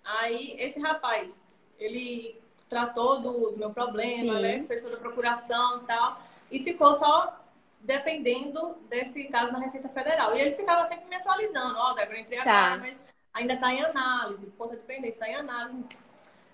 Aí, 0.05 0.55
esse 0.61 0.79
rapaz, 0.79 1.42
ele 1.79 2.38
tratou 2.70 3.20
do, 3.20 3.50
do 3.50 3.59
meu 3.59 3.70
problema, 3.70 4.37
Sim. 4.37 4.42
né? 4.42 4.64
Fez 4.66 4.80
toda 4.80 4.96
a 4.96 5.00
procuração 5.00 5.83
e 5.83 5.87
tal. 5.87 6.22
E 6.50 6.62
ficou 6.62 6.98
só 6.98 7.38
dependendo 7.80 8.76
desse 8.88 9.24
caso 9.24 9.52
na 9.52 9.59
Receita 9.59 9.88
Federal. 9.88 10.35
E 10.35 10.40
ele 10.40 10.54
ficava 10.54 10.87
sempre 10.87 11.06
me 11.06 11.16
atualizando. 11.16 11.76
Ó, 11.76 11.90
oh, 11.90 11.94
Débora, 11.94 12.20
entrei 12.20 12.38
tá. 12.38 12.50
agora, 12.52 12.80
mas 12.80 12.96
ainda 13.35 13.54
está 13.54 13.74
em 13.74 13.83
análise. 13.83 14.46
Conta 14.56 14.76
de 14.76 14.83
dependência 14.83 15.16
está 15.16 15.28
em 15.28 15.35
análise. 15.35 15.85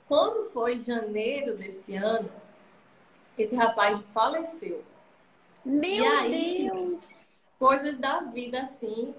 Quando 0.08 0.50
foi 0.50 0.80
janeiro 0.80 1.56
desse 1.56 1.94
ano, 1.94 2.30
esse 3.36 3.54
rapaz 3.54 4.00
faleceu. 4.14 4.82
Meu 5.64 6.10
aí, 6.18 6.70
Deus! 6.70 7.08
Coisas 7.58 7.98
da 7.98 8.20
vida, 8.20 8.62
assim. 8.62 9.14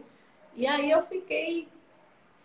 E 0.56 0.66
aí 0.66 0.90
eu 0.90 1.06
fiquei 1.06 1.68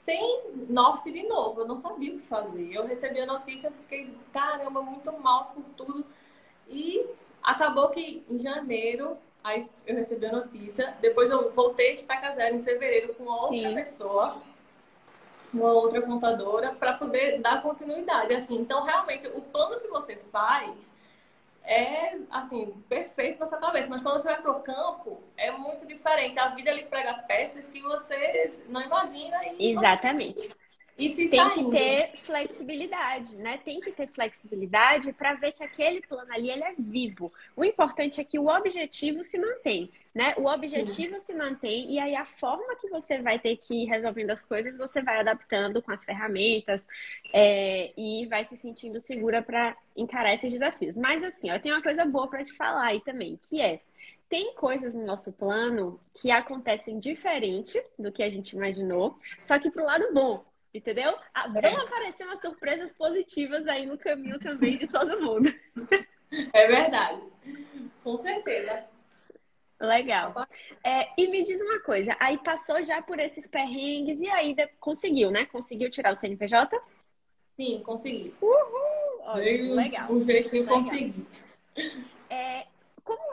sem 0.05 0.43
norte 0.69 1.11
de 1.11 1.23
novo. 1.25 1.61
Eu 1.61 1.69
não 1.69 1.79
sabia 1.79 2.15
o 2.15 2.19
que 2.19 2.27
fazer. 2.27 2.75
Eu 2.75 2.87
recebi 2.87 3.21
a 3.21 3.27
notícia, 3.27 3.71
fiquei, 3.71 4.15
caramba, 4.33 4.83
muito 4.83 5.13
mal 5.21 5.53
por 5.55 5.65
tudo. 5.77 6.05
E 6.69 7.07
acabou 7.43 7.89
que 7.89 8.25
em 8.29 8.39
janeiro, 8.39 9.17
aí 9.43 9.69
eu 9.87 9.97
recebi 9.97 10.27
a 10.27 10.33
notícia. 10.33 10.97
Depois 11.01 11.31
eu 11.31 11.53
voltei 11.53 11.91
a 11.91 11.95
estaca 11.95 12.35
zero 12.35 12.57
em 12.57 12.63
fevereiro 12.63 13.15
com 13.15 13.25
outra 13.25 13.69
Sim. 13.69 13.75
pessoa, 13.75 14.37
uma 15.55 15.73
outra 15.73 16.03
contadora, 16.03 16.75
para 16.75 16.95
poder 16.95 17.41
dar 17.41 17.63
continuidade. 17.63 18.35
Assim, 18.35 18.57
então, 18.57 18.85
realmente, 18.85 19.29
o 19.29 19.41
plano 19.41 19.81
que 19.81 19.89
você 19.89 20.17
faz 20.33 20.93
é, 21.65 22.17
assim, 22.31 22.73
perfeito 22.89 23.41
na 23.41 23.47
sua 23.47 23.59
cabeça. 23.59 23.89
Mas 23.89 24.03
quando 24.03 24.21
você 24.21 24.29
vai 24.29 24.43
pro 24.43 24.61
campo, 24.61 25.23
é 25.37 25.51
muito 25.53 25.87
diferente. 25.87 26.39
A 26.39 26.49
vida 26.49 26.73
lhe 26.73 26.85
prega 26.85 27.15
peças 27.15 27.67
que 27.67 27.81
você 27.81 28.53
não 28.69 28.83
imagina. 28.83 29.39
Exatamente. 29.59 30.51
E 31.03 31.15
se 31.15 31.29
tem 31.29 31.41
saindo. 31.41 31.71
que 31.71 31.77
ter 31.77 32.17
flexibilidade, 32.19 33.37
né? 33.37 33.59
Tem 33.65 33.81
que 33.81 33.91
ter 33.91 34.07
flexibilidade 34.09 35.13
para 35.13 35.35
ver 35.35 35.53
que 35.53 35.65
aquele 35.65 36.01
plano 36.01 36.33
ali 36.33 36.51
ele 36.51 36.63
é 36.63 36.75
vivo. 36.79 37.33
O 37.57 37.65
importante 37.65 38.21
é 38.21 38.25
que 38.25 38.39
o 38.39 38.47
objetivo 38.47 39.25
se 39.25 39.39
mantém, 39.39 39.91
né? 40.15 40.35
O 40.37 40.47
objetivo 40.47 41.15
Sim. 41.15 41.21
se 41.21 41.35
mantém 41.35 41.93
e 41.93 41.99
aí 41.99 42.15
a 42.15 42.25
forma 42.25 42.77
que 42.77 42.89
você 42.89 43.19
vai 43.19 43.39
ter 43.39 43.57
que 43.57 43.83
ir 43.83 43.87
resolvendo 43.87 44.31
as 44.31 44.45
coisas 44.45 44.79
você 44.79 45.03
vai 45.03 45.19
adaptando 45.19 45.83
com 45.83 45.91
as 45.91 46.05
ferramentas 46.05 46.87
é, 47.33 47.93
e 47.97 48.27
vai 48.27 48.45
se 48.45 48.57
sentindo 48.57 49.01
segura 49.01 49.43
para 49.43 49.77
encarar 49.97 50.35
esses 50.35 50.53
desafios. 50.53 50.97
Mas 50.97 51.25
assim, 51.25 51.51
eu 51.51 51.61
tenho 51.61 51.75
uma 51.75 51.83
coisa 51.83 52.05
boa 52.05 52.29
para 52.29 52.45
te 52.45 52.53
falar 52.53 52.87
aí 52.87 53.01
também, 53.01 53.39
que 53.43 53.61
é 53.61 53.81
tem 54.29 54.55
coisas 54.55 54.95
no 54.95 55.05
nosso 55.05 55.31
plano 55.31 56.01
que 56.15 56.31
acontecem 56.31 56.99
diferente 56.99 57.79
do 57.99 58.11
que 58.11 58.23
a 58.23 58.31
gente 58.31 58.57
imaginou, 58.57 59.19
só 59.45 59.59
que 59.59 59.71
pro 59.71 59.85
lado 59.85 60.11
bom. 60.15 60.43
Entendeu? 60.75 61.15
Ah, 61.35 61.49
vão 61.49 61.61
é. 61.63 61.85
aparecer 61.85 62.25
umas 62.25 62.41
surpresas 62.41 62.93
positivas 62.93 63.67
aí 63.69 63.85
no 63.85 63.99
caminho 63.99 64.39
também 64.39 64.79
de 64.79 64.89
todo 64.89 65.21
mundo. 65.21 65.49
É 66.55 66.67
verdade. 66.67 67.21
Com 68.03 68.17
certeza. 68.17 68.87
Legal. 69.79 70.35
É, 70.83 71.09
e 71.19 71.29
me 71.29 71.43
diz 71.43 71.61
uma 71.61 71.81
coisa, 71.81 72.17
aí 72.19 72.39
passou 72.39 72.83
já 72.83 73.03
por 73.03 73.19
esses 73.19 73.47
perrengues 73.47 74.19
e 74.19 74.29
aí 74.31 74.57
conseguiu, 74.81 75.31
né? 75.31 75.45
Conseguiu 75.45 75.91
tirar 75.91 76.11
o 76.11 76.17
CNPJ? 76.17 76.81
Sim, 77.55 77.83
consegui. 77.85 78.35
Uhul! 78.41 79.21
Ótimo, 79.25 79.75
legal. 79.75 80.11
Um 80.11 80.23
jeitinho 80.23 80.67
consegui. 80.67 81.27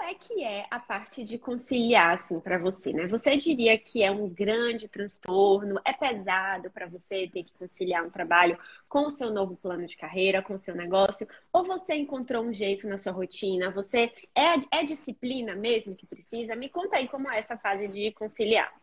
É, 0.09 0.13
que 0.15 0.43
é 0.43 0.65
a 0.71 0.79
parte 0.79 1.23
de 1.23 1.37
conciliar 1.37 2.15
assim 2.15 2.39
para 2.39 2.57
você, 2.57 2.91
né? 2.91 3.05
Você 3.05 3.37
diria 3.37 3.77
que 3.77 4.01
é 4.01 4.09
um 4.09 4.27
grande 4.27 4.87
transtorno, 4.87 5.79
é 5.85 5.93
pesado 5.93 6.71
para 6.71 6.87
você 6.87 7.27
ter 7.27 7.43
que 7.43 7.53
conciliar 7.53 8.03
um 8.03 8.09
trabalho 8.09 8.57
com 8.87 9.05
o 9.05 9.11
seu 9.11 9.29
novo 9.29 9.55
plano 9.55 9.85
de 9.85 9.95
carreira, 9.95 10.41
com 10.41 10.55
o 10.55 10.57
seu 10.57 10.73
negócio, 10.73 11.27
ou 11.53 11.63
você 11.63 11.93
encontrou 11.93 12.43
um 12.43 12.51
jeito 12.51 12.87
na 12.87 12.97
sua 12.97 13.11
rotina? 13.11 13.69
Você 13.69 14.11
é, 14.33 14.55
é 14.71 14.83
disciplina 14.83 15.53
mesmo 15.53 15.95
que 15.95 16.07
precisa? 16.07 16.55
Me 16.55 16.69
conta 16.69 16.97
aí 16.97 17.07
como 17.07 17.29
é 17.29 17.37
essa 17.37 17.55
fase 17.55 17.87
de 17.87 18.11
conciliar. 18.13 18.73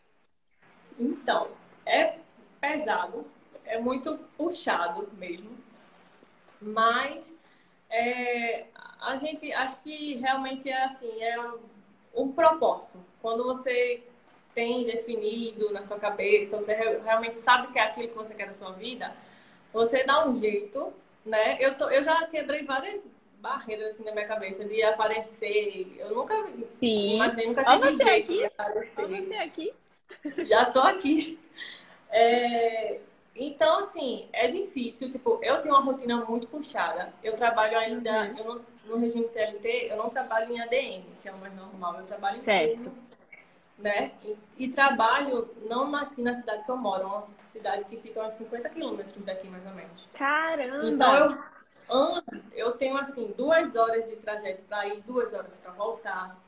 Então, 0.97 1.49
é 1.85 2.19
pesado, 2.61 3.27
é 3.65 3.81
muito 3.81 4.17
puxado 4.37 5.09
mesmo, 5.19 5.51
mas 6.63 7.35
é, 7.97 8.67
a 9.01 9.17
gente 9.17 9.51
acho 9.53 9.81
que 9.81 10.17
realmente 10.17 10.69
é 10.69 10.85
assim, 10.85 11.23
é 11.23 11.41
um, 11.41 11.59
um 12.15 12.33
propósito. 12.33 12.99
Quando 13.23 13.45
você 13.45 14.03
tem 14.55 14.85
definido 14.85 15.73
na 15.73 15.83
sua 15.85 15.99
cabeça, 15.99 16.59
você 16.59 16.75
realmente 16.75 17.39
sabe 17.41 17.73
que 17.73 17.79
é 17.79 17.83
aquilo 17.83 18.09
que 18.09 18.15
você 18.15 18.35
quer 18.35 18.49
na 18.49 18.53
sua 18.53 18.73
vida, 18.73 19.15
você 19.73 20.05
dá 20.05 20.27
um 20.27 20.39
jeito, 20.39 20.93
né? 21.25 21.57
Eu, 21.59 21.77
tô, 21.77 21.89
eu 21.89 22.05
já 22.05 22.27
quebrei 22.27 22.65
várias 22.65 23.05
barreiras 23.39 23.95
assim 23.95 24.05
na 24.05 24.13
minha 24.13 24.27
cabeça 24.27 24.65
de 24.65 24.83
aparecer. 24.83 25.97
Eu 25.99 26.15
nunca 26.15 26.35
Sim. 26.79 27.17
imaginei, 27.17 27.47
nunca 27.47 27.65
tive 27.65 27.97
jeito 27.97 28.11
aqui. 28.11 28.39
de 28.39 28.45
aparecer. 28.45 29.05
Olha 29.05 29.23
você 29.23 29.35
aqui. 29.37 29.75
Já 30.47 30.67
tô 30.67 30.81
aqui. 30.81 31.39
É, 32.11 33.01
então, 33.39 33.81
assim, 33.81 34.29
é 34.33 34.51
difícil. 34.51 35.11
Tipo, 35.13 35.39
eu 35.43 35.61
tenho 35.61 35.75
uma 35.75 35.83
rotina 35.83 36.25
muito 36.25 36.47
puxada. 36.47 37.13
Eu 37.23 37.35
trabalho 37.37 37.77
ainda, 37.79 38.23
uhum. 38.23 38.39
eu 38.39 38.45
não, 38.45 38.61
no 38.87 38.99
regime 38.99 39.29
CLT, 39.29 39.89
eu 39.91 39.97
não 39.97 40.09
trabalho 40.09 40.53
em 40.53 40.61
ADM, 40.61 41.05
que 41.21 41.29
é 41.29 41.33
o 41.33 41.39
mais 41.39 41.55
normal. 41.55 41.99
Eu 41.99 42.07
trabalho 42.07 42.43
certo. 42.43 42.73
em 42.73 42.85
turno, 42.85 42.99
né? 43.79 44.13
E, 44.25 44.37
e, 44.59 44.69
trabalho 44.69 45.49
não 45.69 45.95
aqui 45.95 46.23
na 46.23 46.35
cidade 46.35 46.65
que 46.65 46.71
eu 46.71 46.77
moro, 46.77 47.07
uma 47.07 47.23
cidade 47.53 47.85
que 47.85 47.97
fica 47.99 48.23
a 48.23 48.29
uns 48.29 48.35
50 48.35 48.69
quilômetros 48.71 49.25
daqui, 49.25 49.49
mais 49.49 49.67
ou 49.67 49.73
menos. 49.73 50.09
Caramba! 50.15 50.87
Então, 50.87 51.15
eu 51.15 51.39
ando, 51.89 52.43
eu 52.55 52.73
tenho, 52.73 52.97
assim, 52.97 53.35
duas 53.37 53.75
horas 53.77 54.09
de 54.09 54.17
trajeto 54.17 54.63
para 54.63 54.87
ir, 54.89 55.03
duas 55.03 55.33
horas 55.35 55.57
para 55.63 55.73
voltar. 55.73 56.39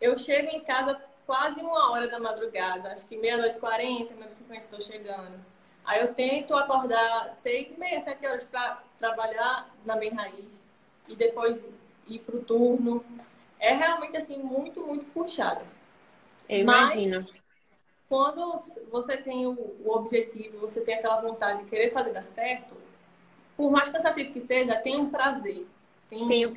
Eu 0.00 0.16
chego 0.16 0.48
em 0.48 0.60
casa 0.60 0.98
quase 1.26 1.60
uma 1.60 1.90
hora 1.90 2.08
da 2.08 2.18
madrugada, 2.18 2.92
acho 2.92 3.06
que 3.06 3.16
meia-noite 3.16 3.56
e 3.56 3.60
quarenta, 3.60 4.14
meia-noite 4.14 4.34
e 4.34 4.38
cinquenta 4.38 4.64
estou 4.64 4.80
chegando. 4.80 5.55
Aí 5.86 6.00
eu 6.00 6.12
tento 6.12 6.54
acordar 6.54 7.32
seis 7.40 7.70
e 7.70 7.78
meia, 7.78 8.02
sete 8.02 8.26
horas 8.26 8.44
para 8.44 8.82
trabalhar 8.98 9.72
na 9.84 9.96
Bem 9.96 10.10
Raiz 10.10 10.64
e 11.08 11.14
depois 11.14 11.62
ir 12.08 12.18
pro 12.18 12.42
turno. 12.42 13.04
É 13.58 13.72
realmente 13.74 14.16
assim 14.16 14.38
muito, 14.38 14.84
muito 14.84 15.04
puxado. 15.12 15.64
Eu 16.48 16.60
imagino. 16.60 17.20
Mas, 17.20 17.46
quando 18.08 18.58
você 18.90 19.16
tem 19.16 19.46
o, 19.46 19.76
objetivo, 19.86 20.58
você 20.58 20.80
tem 20.80 20.96
aquela 20.96 21.20
vontade 21.20 21.62
de 21.62 21.70
querer 21.70 21.92
fazer 21.92 22.12
dar 22.12 22.24
certo, 22.24 22.76
por 23.56 23.70
mais 23.70 23.88
cansativo 23.88 24.32
que 24.32 24.40
seja, 24.40 24.76
tem 24.76 24.96
um 24.96 25.08
prazer. 25.08 25.66
Tem, 26.10 26.28
tem 26.28 26.46
um, 26.46 26.50
um 26.50 26.52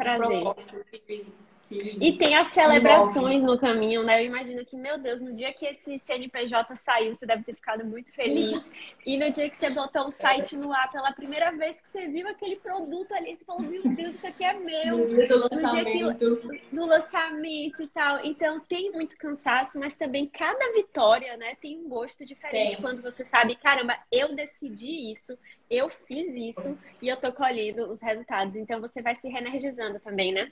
prazer. 1.69 1.97
E 2.01 2.17
tem 2.17 2.35
as 2.35 2.47
celebrações 2.49 3.43
no 3.43 3.57
caminho, 3.57 4.03
né? 4.03 4.21
Eu 4.21 4.25
imagino 4.25 4.65
que, 4.65 4.75
meu 4.75 4.97
Deus, 4.97 5.21
no 5.21 5.33
dia 5.33 5.53
que 5.53 5.65
esse 5.65 5.99
CNPJ 5.99 6.75
saiu, 6.75 7.13
você 7.13 7.25
deve 7.25 7.43
ter 7.43 7.53
ficado 7.53 7.85
muito 7.85 8.11
feliz. 8.11 8.63
E 9.05 9.17
no 9.17 9.31
dia 9.31 9.49
que 9.49 9.55
você 9.55 9.69
botou 9.69 10.07
o 10.07 10.11
site 10.11 10.57
no 10.57 10.73
ar 10.73 10.91
pela 10.91 11.11
primeira 11.11 11.51
vez 11.51 11.79
que 11.79 11.89
você 11.89 12.07
viu 12.07 12.27
aquele 12.27 12.55
produto 12.57 13.11
ali, 13.13 13.37
você 13.37 13.45
falou, 13.45 13.61
meu 13.61 13.83
Deus, 13.83 14.15
isso 14.15 14.27
aqui 14.27 14.43
é 14.43 14.53
meu. 14.53 14.97
No 14.97 15.07
dia 15.07 15.27
do 15.27 15.39
lançamento. 15.39 16.15
Que, 16.15 16.75
do 16.75 16.85
lançamento 16.85 17.83
e 17.83 17.87
tal. 17.87 18.25
Então, 18.25 18.59
tem 18.61 18.91
muito 18.91 19.17
cansaço, 19.17 19.79
mas 19.79 19.95
também 19.95 20.25
cada 20.27 20.73
vitória, 20.73 21.37
né, 21.37 21.55
tem 21.61 21.77
um 21.77 21.87
gosto 21.87 22.25
diferente. 22.25 22.75
Tem. 22.75 22.81
Quando 22.81 23.01
você 23.01 23.23
sabe, 23.23 23.55
caramba, 23.55 23.97
eu 24.11 24.35
decidi 24.35 25.11
isso, 25.11 25.37
eu 25.69 25.89
fiz 25.89 26.33
isso 26.35 26.77
e 27.01 27.07
eu 27.07 27.17
tô 27.17 27.31
colhendo 27.31 27.91
os 27.91 28.01
resultados. 28.01 28.55
Então, 28.55 28.81
você 28.81 29.01
vai 29.01 29.15
se 29.15 29.27
reenergizando 29.27 29.99
também, 29.99 30.31
né? 30.31 30.51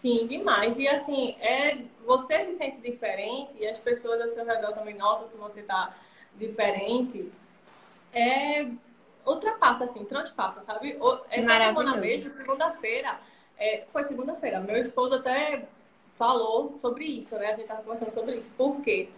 Sim, 0.00 0.28
demais. 0.28 0.78
E 0.78 0.86
assim, 0.86 1.36
é, 1.40 1.78
você 2.06 2.46
se 2.46 2.54
sente 2.54 2.80
diferente 2.80 3.50
e 3.58 3.66
as 3.66 3.78
pessoas 3.78 4.20
ao 4.20 4.28
seu 4.28 4.44
redor 4.44 4.72
também 4.72 4.94
notam 4.94 5.28
que 5.28 5.36
você 5.36 5.60
está 5.60 5.92
diferente. 6.36 7.32
É, 8.12 8.66
ultrapassa, 9.26 9.84
assim, 9.84 10.04
transpassa, 10.04 10.62
sabe? 10.62 10.96
Essa 11.30 11.58
semana 11.58 11.96
mesmo, 11.96 12.32
segunda-feira, 12.32 13.18
é, 13.58 13.82
foi 13.88 14.04
segunda-feira, 14.04 14.60
meu 14.60 14.76
esposo 14.76 15.16
até 15.16 15.66
falou 16.16 16.76
sobre 16.80 17.04
isso, 17.04 17.34
né? 17.36 17.48
A 17.48 17.52
gente 17.52 17.66
tava 17.66 17.82
conversando 17.82 18.14
sobre 18.14 18.36
isso. 18.36 18.52
Por 18.56 18.80
quê? 18.82 19.08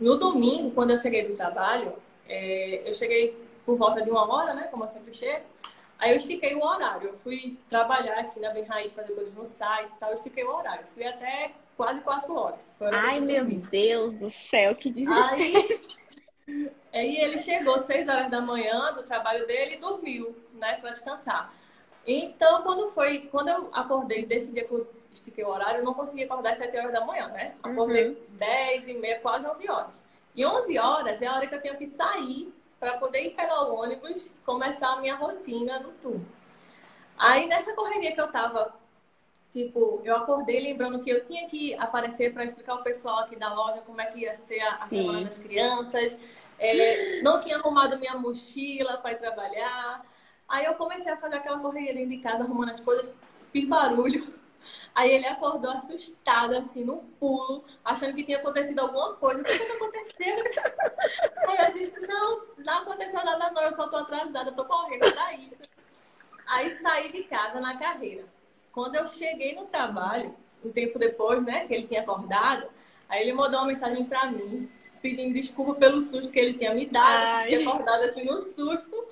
No 0.00 0.16
domingo, 0.16 0.70
quando 0.70 0.92
eu 0.92 0.98
cheguei 0.98 1.28
do 1.28 1.36
trabalho, 1.36 1.92
é, 2.26 2.82
eu 2.86 2.94
cheguei 2.94 3.36
por 3.66 3.76
volta 3.76 4.00
de 4.02 4.10
uma 4.10 4.26
hora, 4.32 4.54
né? 4.54 4.68
Como 4.70 4.84
eu 4.84 4.88
sempre 4.88 5.12
chego. 5.12 5.44
Aí 6.02 6.10
eu 6.10 6.16
estiquei 6.16 6.52
o 6.56 6.64
horário. 6.64 7.10
Eu 7.10 7.18
fui 7.18 7.56
trabalhar 7.70 8.18
aqui 8.18 8.40
na 8.40 8.50
Bem 8.50 8.64
Raiz, 8.64 8.90
fazer 8.90 9.12
coisas 9.12 9.32
no 9.34 9.46
site 9.50 9.92
e 9.94 10.00
tal. 10.00 10.08
Eu 10.08 10.16
estiquei 10.16 10.42
o 10.42 10.52
horário. 10.52 10.84
Fui 10.94 11.06
até 11.06 11.52
quase 11.76 12.00
quatro 12.00 12.34
horas. 12.34 12.72
Ai, 12.92 13.20
meu 13.20 13.44
Deus 13.44 14.12
do 14.16 14.28
céu, 14.50 14.74
que 14.74 14.90
desespero. 14.90 15.78
Aí, 16.48 16.70
aí 16.92 17.16
ele 17.18 17.38
chegou 17.38 17.80
seis 17.84 18.08
horas 18.08 18.28
da 18.28 18.40
manhã 18.40 18.92
do 18.94 19.04
trabalho 19.04 19.46
dele 19.46 19.76
e 19.76 19.78
dormiu, 19.78 20.36
né, 20.54 20.76
para 20.80 20.90
descansar. 20.90 21.54
Então, 22.04 22.64
quando 22.64 22.90
foi, 22.90 23.28
quando 23.30 23.50
eu 23.50 23.70
acordei 23.72 24.26
desse 24.26 24.50
dia 24.50 24.64
que 24.64 24.72
eu 24.72 24.92
estiquei 25.12 25.44
o 25.44 25.50
horário, 25.50 25.82
eu 25.82 25.84
não 25.84 25.94
consegui 25.94 26.24
acordar 26.24 26.54
às 26.54 26.58
sete 26.58 26.76
horas 26.76 26.92
da 26.92 27.04
manhã, 27.04 27.28
né? 27.28 27.54
Acordei 27.62 28.08
uhum. 28.08 28.16
dez 28.30 28.88
e 28.88 28.94
meia, 28.94 29.20
quase 29.20 29.46
onze 29.46 29.70
horas. 29.70 30.04
E 30.34 30.44
onze 30.44 30.76
horas 30.76 31.22
é 31.22 31.28
a 31.28 31.34
hora 31.36 31.46
que 31.46 31.54
eu 31.54 31.62
tenho 31.62 31.78
que 31.78 31.86
sair 31.86 32.52
para 32.82 32.98
poder 32.98 33.22
ir 33.22 33.30
pegar 33.30 33.62
o 33.62 33.76
ônibus 33.76 34.26
e 34.26 34.30
começar 34.44 34.94
a 34.94 34.96
minha 34.96 35.14
rotina 35.14 35.78
no 35.78 35.92
turno. 35.92 36.26
Aí 37.16 37.46
nessa 37.46 37.72
correria 37.74 38.10
que 38.10 38.20
eu 38.20 38.26
tava, 38.26 38.74
tipo, 39.52 40.00
eu 40.02 40.16
acordei 40.16 40.58
lembrando 40.58 41.00
que 41.00 41.08
eu 41.08 41.24
tinha 41.24 41.48
que 41.48 41.74
aparecer 41.74 42.32
para 42.32 42.44
explicar 42.44 42.72
ao 42.72 42.82
pessoal 42.82 43.20
aqui 43.20 43.36
da 43.36 43.54
loja 43.54 43.82
como 43.82 44.00
é 44.00 44.06
que 44.06 44.22
ia 44.22 44.34
ser 44.34 44.58
a, 44.62 44.82
a 44.82 44.88
semana 44.88 45.22
das 45.22 45.38
crianças. 45.38 46.18
É, 46.58 47.22
não 47.22 47.40
tinha 47.40 47.56
arrumado 47.56 47.96
minha 48.00 48.16
mochila 48.16 48.96
para 48.96 49.12
ir 49.12 49.18
trabalhar. 49.20 50.04
Aí 50.48 50.64
eu 50.64 50.74
comecei 50.74 51.12
a 51.12 51.16
fazer 51.16 51.36
aquela 51.36 51.60
correria 51.60 51.94
dentro 51.94 52.10
de 52.10 52.18
casa, 52.18 52.42
arrumando 52.42 52.70
as 52.70 52.80
coisas, 52.80 53.14
fiz 53.52 53.68
barulho. 53.68 54.34
Aí 54.94 55.10
ele 55.10 55.26
acordou 55.26 55.70
assustado, 55.70 56.54
assim, 56.56 56.84
num 56.84 56.98
pulo, 57.18 57.64
achando 57.84 58.14
que 58.14 58.24
tinha 58.24 58.38
acontecido 58.38 58.80
alguma 58.80 59.14
coisa. 59.14 59.40
O 59.40 59.44
que 59.44 59.52
está 59.52 59.74
acontecendo? 59.74 60.42
Aí 61.48 61.66
eu 61.66 61.72
disse, 61.72 62.00
não, 62.06 62.42
não 62.58 62.78
aconteceu 62.78 63.24
nada 63.24 63.50
não, 63.50 63.62
eu 63.62 63.74
só 63.74 63.88
tô 63.88 63.96
atrasada, 63.96 64.50
eu 64.50 64.54
tô 64.54 64.64
correndo 64.64 65.12
pra 65.12 65.34
isso. 65.34 65.56
Aí 66.46 66.76
saí 66.76 67.10
de 67.10 67.24
casa 67.24 67.60
na 67.60 67.76
carreira. 67.76 68.24
Quando 68.72 68.94
eu 68.94 69.06
cheguei 69.06 69.54
no 69.54 69.66
trabalho, 69.66 70.34
um 70.64 70.70
tempo 70.70 70.98
depois, 70.98 71.42
né, 71.42 71.66
que 71.66 71.74
ele 71.74 71.86
tinha 71.86 72.00
acordado, 72.00 72.66
aí 73.08 73.22
ele 73.22 73.32
mandou 73.32 73.60
uma 73.60 73.68
mensagem 73.68 74.04
pra 74.04 74.26
mim, 74.26 74.70
pedindo 75.00 75.34
desculpa 75.34 75.74
pelo 75.74 76.02
susto 76.02 76.32
que 76.32 76.38
ele 76.38 76.54
tinha 76.54 76.72
me 76.74 76.86
dado, 76.86 77.48
tinha 77.48 77.68
acordado 77.68 78.04
assim 78.04 78.24
no 78.24 78.40
susto. 78.42 79.06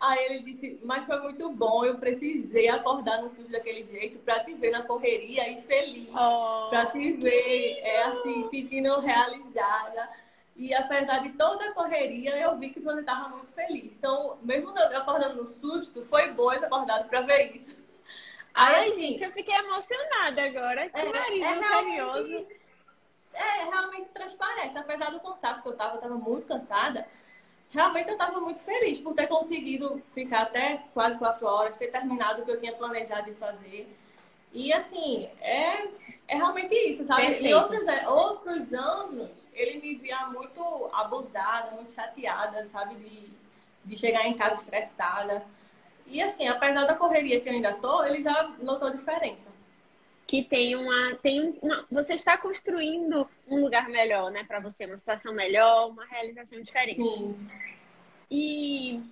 Aí 0.00 0.24
ele 0.24 0.42
disse, 0.42 0.80
mas 0.82 1.04
foi 1.04 1.20
muito 1.20 1.50
bom, 1.50 1.84
eu 1.84 1.98
precisei 1.98 2.70
acordar 2.70 3.20
no 3.20 3.28
susto 3.28 3.52
daquele 3.52 3.84
jeito 3.84 4.18
para 4.20 4.42
te 4.42 4.54
ver 4.54 4.70
na 4.70 4.82
correria 4.82 5.46
e 5.46 5.60
feliz, 5.62 6.08
oh. 6.14 6.68
para 6.70 6.86
te 6.86 7.12
ver 7.12 7.80
é, 7.82 8.04
assim, 8.04 8.48
sentindo 8.48 8.98
realizada. 9.00 10.08
E 10.56 10.72
apesar 10.72 11.18
de 11.18 11.30
toda 11.30 11.66
a 11.66 11.72
correria, 11.72 12.34
eu 12.38 12.56
vi 12.56 12.70
que 12.70 12.80
você 12.80 13.00
estava 13.00 13.28
muito 13.28 13.52
feliz. 13.52 13.92
Então, 13.96 14.38
mesmo 14.42 14.70
acordando 14.70 15.42
no 15.42 15.46
susto, 15.46 16.04
foi 16.06 16.30
bom 16.32 16.50
esse 16.50 16.64
acordado 16.64 17.06
para 17.06 17.20
ver 17.20 17.54
isso. 17.54 17.76
Aí, 18.54 18.74
Ai, 18.74 18.88
assim, 18.88 19.08
gente, 19.08 19.24
eu 19.24 19.32
fiquei 19.32 19.54
emocionada 19.54 20.42
agora. 20.42 20.88
Que 20.88 20.98
é, 20.98 21.12
marido 21.12 21.44
é 21.44 21.60
carinhoso. 21.60 22.46
É, 23.32 23.64
realmente 23.64 24.08
transparece. 24.10 24.76
Apesar 24.76 25.10
do 25.10 25.20
cansaço 25.20 25.62
que 25.62 25.68
eu 25.68 25.76
tava, 25.76 25.96
eu 25.96 26.00
tava 26.00 26.14
muito 26.16 26.46
cansada 26.46 27.06
realmente 27.70 28.08
eu 28.08 28.14
estava 28.14 28.40
muito 28.40 28.60
feliz 28.60 28.98
por 28.98 29.14
ter 29.14 29.26
conseguido 29.26 30.02
ficar 30.12 30.42
até 30.42 30.82
quase 30.92 31.16
quatro 31.18 31.46
horas, 31.46 31.78
ter 31.78 31.88
terminado 31.88 32.42
o 32.42 32.44
que 32.44 32.50
eu 32.50 32.60
tinha 32.60 32.72
planejado 32.72 33.30
de 33.30 33.36
fazer. 33.36 33.96
E 34.52 34.72
assim, 34.72 35.28
é, 35.40 35.86
é 36.26 36.36
realmente 36.36 36.74
isso, 36.74 37.04
sabe? 37.04 37.26
Perfeito. 37.26 37.46
Em 37.46 37.54
outros, 37.54 37.86
é, 37.86 38.08
outros 38.08 38.72
anos, 38.72 39.46
ele 39.54 39.80
me 39.80 39.94
via 39.94 40.26
muito 40.26 40.90
abusada, 40.92 41.70
muito 41.70 41.92
chateada, 41.92 42.66
sabe? 42.66 42.96
De, 42.96 43.30
de 43.84 43.96
chegar 43.96 44.26
em 44.26 44.36
casa 44.36 44.54
estressada. 44.54 45.44
E 46.06 46.20
assim, 46.20 46.48
apesar 46.48 46.84
da 46.84 46.96
correria 46.96 47.40
que 47.40 47.48
eu 47.48 47.52
ainda 47.52 47.72
tô, 47.74 48.02
ele 48.04 48.22
já 48.22 48.52
notou 48.60 48.90
diferença 48.90 49.59
que 50.30 50.44
tem 50.44 50.76
uma, 50.76 51.16
tem 51.16 51.58
uma, 51.60 51.84
você 51.90 52.14
está 52.14 52.38
construindo 52.38 53.28
um 53.48 53.60
lugar 53.60 53.88
melhor, 53.88 54.30
né, 54.30 54.44
para 54.44 54.60
você, 54.60 54.86
uma 54.86 54.96
situação 54.96 55.34
melhor, 55.34 55.88
uma 55.88 56.06
realização 56.06 56.62
diferente. 56.62 57.04
Sim. 57.04 57.36
E 58.30 59.02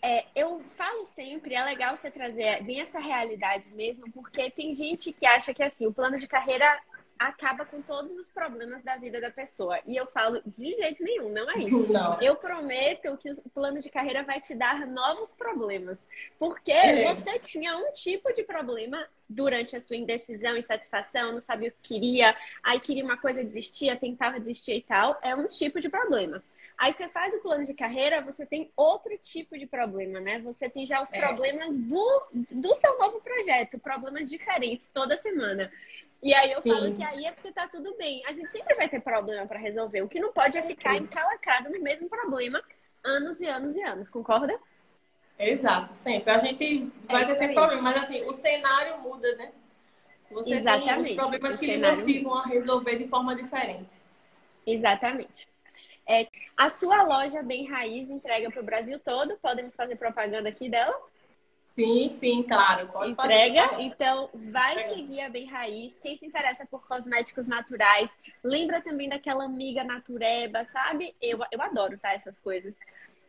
é, 0.00 0.24
eu 0.36 0.60
falo 0.76 1.04
sempre, 1.04 1.56
é 1.56 1.64
legal 1.64 1.96
você 1.96 2.12
trazer 2.12 2.62
bem 2.62 2.80
essa 2.80 3.00
realidade 3.00 3.68
mesmo, 3.70 4.08
porque 4.12 4.52
tem 4.52 4.72
gente 4.72 5.12
que 5.12 5.26
acha 5.26 5.52
que 5.52 5.64
assim, 5.64 5.84
o 5.84 5.92
plano 5.92 6.16
de 6.16 6.28
carreira 6.28 6.80
acaba 7.18 7.64
com 7.64 7.80
todos 7.80 8.12
os 8.16 8.30
problemas 8.30 8.82
da 8.82 8.96
vida 8.96 9.20
da 9.20 9.30
pessoa. 9.30 9.80
E 9.86 9.96
eu 9.96 10.06
falo, 10.06 10.40
de 10.44 10.76
jeito 10.76 11.02
nenhum, 11.02 11.28
não 11.30 11.50
é 11.50 11.58
isso. 11.58 11.92
Não. 11.92 12.20
Eu 12.20 12.36
prometo 12.36 13.16
que 13.16 13.30
o 13.30 13.50
plano 13.50 13.78
de 13.78 13.90
carreira 13.90 14.22
vai 14.22 14.40
te 14.40 14.54
dar 14.54 14.86
novos 14.86 15.32
problemas. 15.32 15.98
Porque 16.38 16.72
é. 16.72 17.14
você 17.14 17.38
tinha 17.38 17.76
um 17.76 17.92
tipo 17.92 18.32
de 18.32 18.42
problema 18.42 19.06
durante 19.28 19.76
a 19.76 19.80
sua 19.80 19.96
indecisão, 19.96 20.56
insatisfação, 20.56 21.32
não 21.32 21.40
sabia 21.40 21.68
o 21.68 21.72
que 21.72 21.94
queria, 21.94 22.36
aí 22.62 22.78
queria 22.80 23.04
uma 23.04 23.16
coisa, 23.16 23.42
desistia, 23.42 23.96
tentava 23.96 24.38
desistir 24.38 24.76
e 24.76 24.82
tal. 24.82 25.18
É 25.22 25.34
um 25.34 25.46
tipo 25.46 25.80
de 25.80 25.88
problema. 25.88 26.42
Aí 26.76 26.92
você 26.92 27.08
faz 27.08 27.32
o 27.34 27.40
plano 27.40 27.64
de 27.64 27.74
carreira, 27.74 28.20
você 28.20 28.44
tem 28.44 28.72
outro 28.76 29.16
tipo 29.18 29.56
de 29.58 29.66
problema, 29.66 30.20
né? 30.20 30.40
Você 30.40 30.68
tem 30.68 30.84
já 30.84 31.00
os 31.00 31.12
é. 31.12 31.18
problemas 31.18 31.78
do, 31.78 32.22
do 32.50 32.74
seu 32.74 32.98
novo 32.98 33.20
projeto, 33.20 33.78
problemas 33.78 34.28
diferentes 34.28 34.88
toda 34.88 35.16
semana. 35.16 35.70
E 36.22 36.32
aí 36.32 36.52
eu 36.52 36.62
Sim. 36.62 36.70
falo 36.70 36.94
que 36.94 37.02
aí 37.02 37.24
é 37.26 37.32
porque 37.32 37.52
tá 37.52 37.66
tudo 37.66 37.96
bem. 37.96 38.24
A 38.26 38.32
gente 38.32 38.50
sempre 38.50 38.74
vai 38.74 38.88
ter 38.88 39.00
problema 39.00 39.46
para 39.46 39.58
resolver. 39.58 40.02
O 40.02 40.08
que 40.08 40.20
não 40.20 40.32
pode 40.32 40.56
é 40.56 40.62
ficar 40.62 40.96
encalacrado 40.96 41.70
no 41.70 41.80
mesmo 41.80 42.08
problema 42.08 42.62
anos 43.04 43.40
e 43.40 43.46
anos 43.46 43.74
e 43.74 43.82
anos, 43.82 44.08
concorda? 44.08 44.58
Exato, 45.50 45.94
sempre. 45.96 46.30
A 46.30 46.38
gente 46.38 46.92
vai 47.06 47.22
é 47.22 47.26
ter 47.26 47.34
sempre 47.34 47.54
problema, 47.54 47.82
mas 47.82 48.04
assim, 48.04 48.24
o 48.24 48.32
cenário 48.32 49.00
muda, 49.00 49.34
né? 49.36 49.52
Você 50.30 50.54
Exatamente. 50.54 51.04
tem 51.04 51.16
os 51.16 51.16
problemas 51.16 51.54
o 51.54 51.58
que 51.58 51.66
cenário... 51.66 51.96
lhe 51.96 52.00
motivam 52.00 52.34
a 52.34 52.46
resolver 52.46 52.96
de 52.96 53.08
forma 53.08 53.34
diferente. 53.34 53.90
Exatamente. 54.66 55.48
É, 56.06 56.26
a 56.56 56.68
sua 56.68 57.02
loja 57.02 57.42
Bem 57.42 57.66
Raiz 57.66 58.10
entrega 58.10 58.50
para 58.50 58.60
o 58.60 58.64
Brasil 58.64 58.98
todo. 58.98 59.36
Podemos 59.38 59.74
fazer 59.74 59.96
propaganda 59.96 60.48
aqui 60.48 60.68
dela? 60.68 60.94
Sim, 61.74 62.16
sim, 62.20 62.42
claro. 62.42 62.86
Pode 62.88 63.12
Entrega. 63.12 63.68
Fazer. 63.68 63.82
Então, 63.82 64.28
vai 64.34 64.74
Entrega. 64.74 64.94
seguir 64.94 65.20
a 65.22 65.30
Bem 65.30 65.46
Raiz. 65.46 65.98
Quem 66.02 66.16
se 66.16 66.26
interessa 66.26 66.66
por 66.66 66.86
cosméticos 66.86 67.46
naturais, 67.46 68.10
lembra 68.44 68.82
também 68.82 69.08
daquela 69.08 69.44
amiga 69.44 69.82
natureba, 69.82 70.64
sabe? 70.64 71.14
Eu, 71.20 71.38
eu 71.50 71.62
adoro, 71.62 71.98
tá? 71.98 72.12
Essas 72.12 72.38
coisas. 72.38 72.78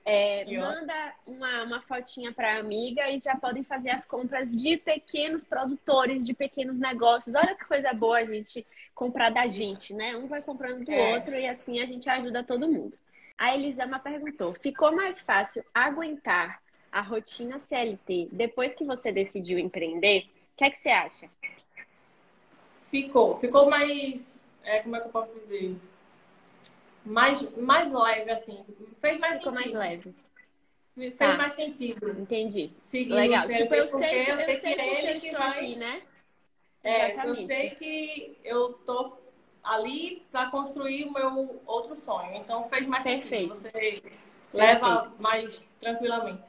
É, 0.06 0.44
manda 0.58 1.16
uma, 1.26 1.64
uma 1.64 1.82
fotinha 1.82 2.34
para 2.34 2.56
a 2.56 2.60
amiga 2.60 3.10
e 3.10 3.22
já 3.22 3.38
podem 3.38 3.64
fazer 3.64 3.90
as 3.90 4.06
compras 4.06 4.52
de 4.52 4.76
pequenos 4.76 5.46
produtores, 5.46 6.26
de 6.26 6.34
pequenos 6.34 6.78
negócios. 6.78 7.36
Olha 7.36 7.56
que 7.56 7.66
coisa 7.66 7.94
boa 7.94 8.18
a 8.18 8.26
gente 8.26 8.66
comprar 8.94 9.30
da 9.30 9.48
gente, 9.48 9.94
né? 9.94 10.18
Um 10.18 10.28
vai 10.28 10.42
comprando 10.42 10.84
do 10.84 10.92
é. 10.92 11.14
outro 11.14 11.36
e 11.36 11.48
assim 11.48 11.80
a 11.80 11.86
gente 11.86 12.10
ajuda 12.10 12.44
todo 12.44 12.68
mundo. 12.68 12.98
A 13.38 13.56
Elisama 13.56 13.98
perguntou: 13.98 14.54
ficou 14.54 14.94
mais 14.94 15.22
fácil 15.22 15.64
aguentar 15.74 16.62
a 16.92 17.02
rotina 17.02 17.58
CLT 17.58 18.30
depois 18.32 18.76
que 18.76 18.84
você 18.84 19.12
decidiu 19.12 19.58
empreender? 19.58 20.30
O 20.54 20.58
que 20.58 20.66
é 20.66 20.70
que 20.70 20.78
você 20.78 20.90
acha? 20.90 21.30
Ficou. 22.92 23.38
Ficou 23.38 23.70
mais. 23.70 24.42
É, 24.64 24.80
como 24.80 24.96
é 24.96 25.00
que 25.00 25.08
eu 25.08 25.12
posso 25.12 25.34
dizer? 25.40 25.76
Mais, 27.06 27.56
mais 27.58 27.92
leve, 27.92 28.32
assim. 28.32 28.66
Fez 29.00 29.20
mais 29.20 29.38
Ficou 29.38 29.54
sentido. 29.54 29.74
mais 29.74 29.90
leve. 29.90 30.16
Fez 30.96 31.16
tá. 31.16 31.34
mais 31.36 31.54
sentido. 31.54 32.10
Entendi. 32.22 32.72
Seguindo 32.80 33.16
Legal. 33.16 33.48
Tipo, 33.50 33.74
eu 33.74 33.88
sei, 33.88 34.32
eu, 34.32 34.38
sei, 34.38 34.58
que, 34.60 34.68
é 34.68 35.12
ele 35.12 35.20
que 35.20 35.32
vai... 35.32 35.50
aqui, 35.50 35.76
né? 35.76 36.02
É, 36.84 37.12
Exatamente. 37.12 37.42
eu 37.42 37.48
sei 37.48 37.70
que 37.72 38.38
eu 38.44 38.74
tô 38.86 39.18
ali 39.64 40.26
para 40.32 40.52
construir 40.52 41.06
o 41.06 41.14
meu 41.14 41.62
outro 41.66 41.96
sonho. 41.96 42.36
Então 42.36 42.68
fez 42.70 42.86
mais 42.86 43.04
Perfeito. 43.04 43.56
sentido. 43.56 43.72
Você 43.72 44.04
leva 44.54 44.98
Perfeito. 44.98 45.22
mais 45.22 45.66
tranquilamente. 45.80 46.44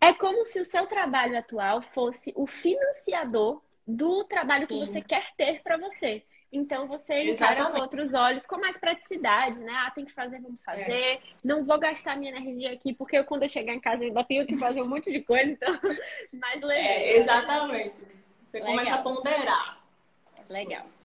É 0.00 0.12
como 0.12 0.44
se 0.44 0.60
o 0.60 0.64
seu 0.64 0.86
trabalho 0.86 1.38
atual 1.38 1.80
fosse 1.80 2.32
o 2.36 2.46
financiador 2.46 3.62
do 3.86 4.24
trabalho 4.24 4.66
que 4.66 4.74
Sim. 4.74 4.86
você 4.86 5.00
quer 5.00 5.34
ter 5.36 5.62
para 5.62 5.76
você. 5.76 6.24
Então 6.54 6.86
você 6.86 7.32
encara 7.32 7.66
com 7.66 7.80
outros 7.80 8.14
olhos, 8.14 8.46
com 8.46 8.58
mais 8.58 8.78
praticidade, 8.78 9.58
né? 9.58 9.72
Ah, 9.74 9.90
tem 9.90 10.04
que 10.04 10.12
fazer, 10.12 10.40
vamos 10.40 10.60
é. 10.60 10.64
fazer. 10.64 10.92
É. 10.92 11.20
Não 11.42 11.64
vou 11.64 11.78
gastar 11.78 12.16
minha 12.16 12.30
energia 12.30 12.72
aqui, 12.72 12.94
porque 12.94 13.18
eu, 13.18 13.24
quando 13.24 13.42
eu 13.42 13.48
chegar 13.48 13.74
em 13.74 13.80
casa 13.80 14.04
eu 14.04 14.08
ainda 14.08 14.22
tenho 14.22 14.46
que 14.46 14.56
fazer 14.56 14.80
um 14.80 14.88
monte 14.88 15.10
de 15.10 15.20
coisa, 15.20 15.50
então 15.50 15.68
mais 16.32 16.62
legal. 16.62 16.84
É, 16.84 17.16
exatamente. 17.16 17.94
Você 18.46 18.58
legal. 18.60 18.70
começa 18.70 18.94
a 18.94 19.02
ponderar. 19.02 19.84
Legal. 20.48 20.82
Coisas. 20.82 21.04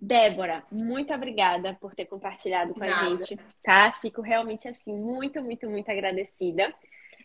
Débora, 0.00 0.62
muito 0.70 1.12
obrigada 1.12 1.76
por 1.80 1.94
ter 1.94 2.06
compartilhado 2.06 2.72
com 2.72 2.80
Nada. 2.80 2.94
a 2.94 3.10
gente, 3.10 3.38
tá? 3.62 3.92
Fico 3.92 4.20
realmente 4.20 4.68
assim 4.68 4.94
muito, 4.94 5.42
muito, 5.42 5.68
muito 5.68 5.90
agradecida. 5.90 6.72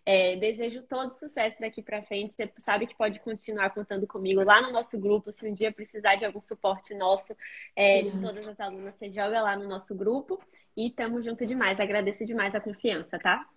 É, 0.06 0.36
desejo 0.36 0.84
todo 0.84 1.12
sucesso 1.12 1.62
daqui 1.62 1.82
para 1.82 2.04
frente. 2.04 2.34
Você 2.34 2.52
sabe 2.58 2.88
que 2.88 2.96
pode 2.96 3.20
continuar 3.20 3.70
contando 3.70 4.06
comigo 4.06 4.44
lá 4.44 4.62
no 4.62 4.72
nosso 4.72 5.00
grupo. 5.00 5.32
Se 5.32 5.48
um 5.48 5.54
dia 5.54 5.72
precisar 5.72 6.16
de 6.16 6.26
algum 6.26 6.42
suporte 6.42 6.94
nosso, 6.94 7.36
é, 7.76 8.02
de 8.02 8.22
todas 8.22 8.48
as 8.48 8.60
alunas, 8.60 8.96
você 8.96 9.10
joga 9.10 9.42
lá 9.42 9.56
no 9.56 9.68
nosso 9.68 9.96
grupo. 9.96 10.42
E 10.76 10.90
tamo 10.92 11.22
junto 11.22 11.46
demais. 11.46 11.80
Agradeço 11.80 12.26
demais 12.26 12.54
a 12.56 12.60
confiança, 12.60 13.18
tá? 13.20 13.48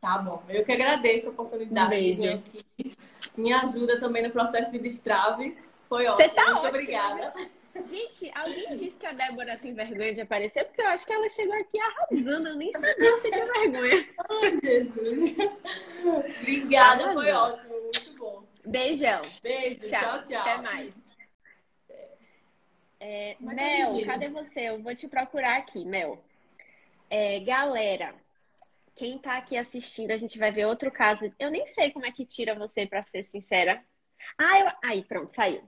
Tá 0.00 0.18
bom. 0.18 0.42
Eu 0.48 0.64
que 0.64 0.72
agradeço 0.72 1.28
a 1.28 1.30
oportunidade 1.30 1.94
um 1.94 1.98
de 1.98 2.14
vir 2.14 2.28
aqui. 2.34 2.96
Me 3.36 3.52
ajuda 3.52 4.00
também 4.00 4.22
no 4.22 4.30
processo 4.30 4.70
de 4.72 4.78
destrave. 4.78 5.56
Foi 5.88 6.06
ótimo. 6.06 6.16
Você 6.16 6.28
tá 6.34 6.44
Muito 6.44 6.58
ótimo. 6.58 6.68
obrigada. 6.68 7.34
Gente, 7.86 8.30
alguém 8.34 8.76
disse 8.76 8.98
que 8.98 9.06
a 9.06 9.12
Débora 9.12 9.58
tem 9.58 9.74
vergonha 9.74 10.14
de 10.14 10.20
aparecer, 10.20 10.64
porque 10.64 10.80
eu 10.80 10.88
acho 10.88 11.06
que 11.06 11.12
ela 11.12 11.28
chegou 11.28 11.54
aqui 11.54 11.78
arrasando. 11.80 12.48
Eu 12.48 12.56
nem 12.56 12.72
sabia 12.72 13.10
você 13.12 13.30
tinha 13.30 13.46
vergonha. 13.46 14.06
Ai, 14.30 14.60
Jesus. 14.62 15.36
Obrigada, 16.40 17.04
Arrasou. 17.04 17.22
foi 17.22 17.32
ótimo. 17.32 17.80
Muito 17.80 18.18
bom. 18.18 18.44
Beijão. 18.66 19.20
Beijo. 19.42 19.80
Tchau, 19.80 20.00
tchau. 20.00 20.22
tchau. 20.26 20.40
Até 20.40 20.62
mais. 20.62 20.94
É, 23.00 23.36
Mel, 23.40 24.04
cadê 24.04 24.28
você? 24.28 24.68
Eu 24.68 24.82
vou 24.82 24.94
te 24.94 25.08
procurar 25.08 25.56
aqui, 25.56 25.84
Mel. 25.86 26.22
É, 27.08 27.40
galera, 27.40 28.14
quem 28.94 29.18
tá 29.18 29.38
aqui 29.38 29.56
assistindo, 29.56 30.10
a 30.10 30.18
gente 30.18 30.38
vai 30.38 30.52
ver 30.52 30.66
outro 30.66 30.90
caso. 30.90 31.32
Eu 31.38 31.50
nem 31.50 31.66
sei 31.66 31.90
como 31.90 32.04
é 32.04 32.12
que 32.12 32.26
tira 32.26 32.54
você, 32.54 32.86
para 32.86 33.02
ser 33.04 33.22
sincera. 33.22 33.82
Ah, 34.36 34.60
eu... 34.60 34.72
aí, 34.84 35.04
pronto, 35.04 35.32
saiu. 35.32 35.66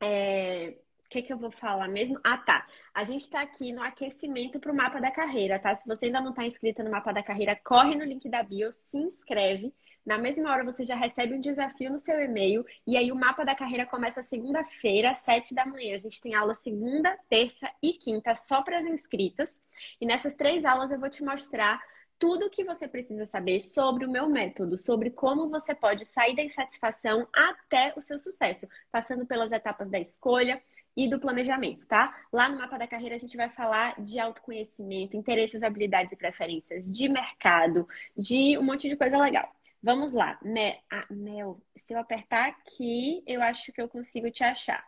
É, 0.00 0.74
o 1.08 1.10
que, 1.10 1.22
que 1.22 1.32
eu 1.32 1.38
vou 1.38 1.50
falar 1.50 1.88
mesmo? 1.88 2.20
Ah, 2.22 2.36
tá. 2.36 2.66
A 2.92 3.02
gente 3.02 3.22
está 3.22 3.40
aqui 3.40 3.72
no 3.72 3.82
aquecimento 3.82 4.60
para 4.60 4.70
o 4.70 4.76
mapa 4.76 5.00
da 5.00 5.10
carreira, 5.10 5.58
tá? 5.58 5.74
Se 5.74 5.88
você 5.88 6.04
ainda 6.04 6.20
não 6.20 6.30
está 6.30 6.44
inscrito 6.44 6.84
no 6.84 6.90
mapa 6.90 7.12
da 7.12 7.22
carreira, 7.22 7.56
corre 7.56 7.96
no 7.96 8.04
link 8.04 8.28
da 8.28 8.42
bio, 8.42 8.70
se 8.70 8.98
inscreve. 8.98 9.72
Na 10.04 10.18
mesma 10.18 10.50
hora 10.50 10.62
você 10.62 10.84
já 10.84 10.94
recebe 10.94 11.32
um 11.32 11.40
desafio 11.40 11.90
no 11.90 11.98
seu 11.98 12.20
e-mail. 12.20 12.62
E 12.86 12.94
aí 12.94 13.10
o 13.10 13.16
mapa 13.16 13.42
da 13.42 13.54
carreira 13.54 13.86
começa 13.86 14.22
segunda-feira, 14.22 15.12
às 15.12 15.18
sete 15.18 15.54
da 15.54 15.64
manhã. 15.64 15.96
A 15.96 15.98
gente 15.98 16.20
tem 16.20 16.34
aula 16.34 16.54
segunda, 16.54 17.18
terça 17.26 17.70
e 17.82 17.94
quinta 17.94 18.34
só 18.34 18.60
para 18.60 18.78
as 18.78 18.86
inscritas. 18.86 19.62
E 19.98 20.04
nessas 20.04 20.34
três 20.34 20.66
aulas 20.66 20.92
eu 20.92 21.00
vou 21.00 21.08
te 21.08 21.24
mostrar 21.24 21.80
tudo 22.18 22.46
o 22.46 22.50
que 22.50 22.64
você 22.64 22.88
precisa 22.88 23.26
saber 23.26 23.60
sobre 23.60 24.04
o 24.04 24.10
meu 24.10 24.28
método, 24.28 24.76
sobre 24.76 25.10
como 25.10 25.48
você 25.48 25.74
pode 25.74 26.04
sair 26.04 26.34
da 26.34 26.42
insatisfação 26.42 27.26
até 27.32 27.92
o 27.96 28.00
seu 28.00 28.18
sucesso, 28.18 28.68
passando 28.90 29.26
pelas 29.26 29.52
etapas 29.52 29.90
da 29.90 29.98
escolha, 29.98 30.60
e 30.98 31.08
do 31.08 31.20
planejamento, 31.20 31.86
tá? 31.86 32.12
Lá 32.32 32.48
no 32.48 32.58
mapa 32.58 32.76
da 32.76 32.88
carreira 32.88 33.14
a 33.14 33.18
gente 33.18 33.36
vai 33.36 33.48
falar 33.48 33.94
de 34.02 34.18
autoconhecimento, 34.18 35.16
interesses, 35.16 35.62
habilidades 35.62 36.12
e 36.12 36.16
preferências, 36.16 36.90
de 36.90 37.08
mercado, 37.08 37.86
de 38.16 38.58
um 38.58 38.64
monte 38.64 38.88
de 38.88 38.96
coisa 38.96 39.16
legal. 39.16 39.48
Vamos 39.80 40.12
lá, 40.12 40.36
né? 40.42 40.80
Ah, 40.90 41.06
Mel, 41.08 41.62
se 41.76 41.94
eu 41.94 42.00
apertar 42.00 42.48
aqui, 42.48 43.22
eu 43.28 43.40
acho 43.40 43.72
que 43.72 43.80
eu 43.80 43.88
consigo 43.88 44.28
te 44.28 44.42
achar. 44.42 44.84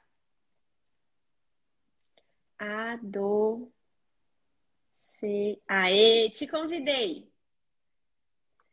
A 2.58 2.96
do 5.20 5.26
C. 5.26 5.61
Aê, 5.68 6.30
te 6.30 6.46
convidei. 6.46 7.30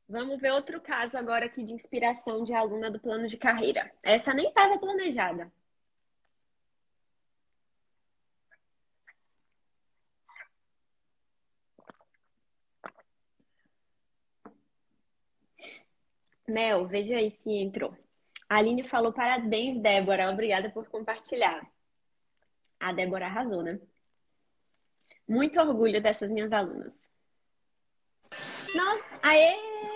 Vamos 0.09 0.39
ver 0.39 0.51
outro 0.53 0.79
caso 0.81 1.17
agora 1.17 1.45
aqui 1.45 1.63
de 1.63 1.73
inspiração 1.73 2.43
de 2.43 2.53
aluna 2.53 2.89
do 2.89 2.99
plano 2.99 3.27
de 3.27 3.37
carreira. 3.37 3.91
Essa 4.03 4.33
nem 4.33 4.47
estava 4.47 4.79
planejada. 4.79 5.51
Mel, 16.47 16.87
veja 16.87 17.17
aí 17.17 17.29
se 17.31 17.49
entrou. 17.51 17.95
A 18.49 18.57
Aline 18.57 18.83
falou 18.83 19.11
parabéns, 19.13 19.79
Débora. 19.79 20.31
Obrigada 20.31 20.69
por 20.69 20.87
compartilhar. 20.89 21.69
A 22.79 22.93
Débora 22.93 23.25
arrasou, 23.27 23.61
né? 23.63 23.79
Muito 25.27 25.59
orgulho 25.59 26.01
dessas 26.01 26.31
minhas 26.31 26.53
alunas. 26.53 27.09
Nossa, 28.73 29.19
aê! 29.21 29.86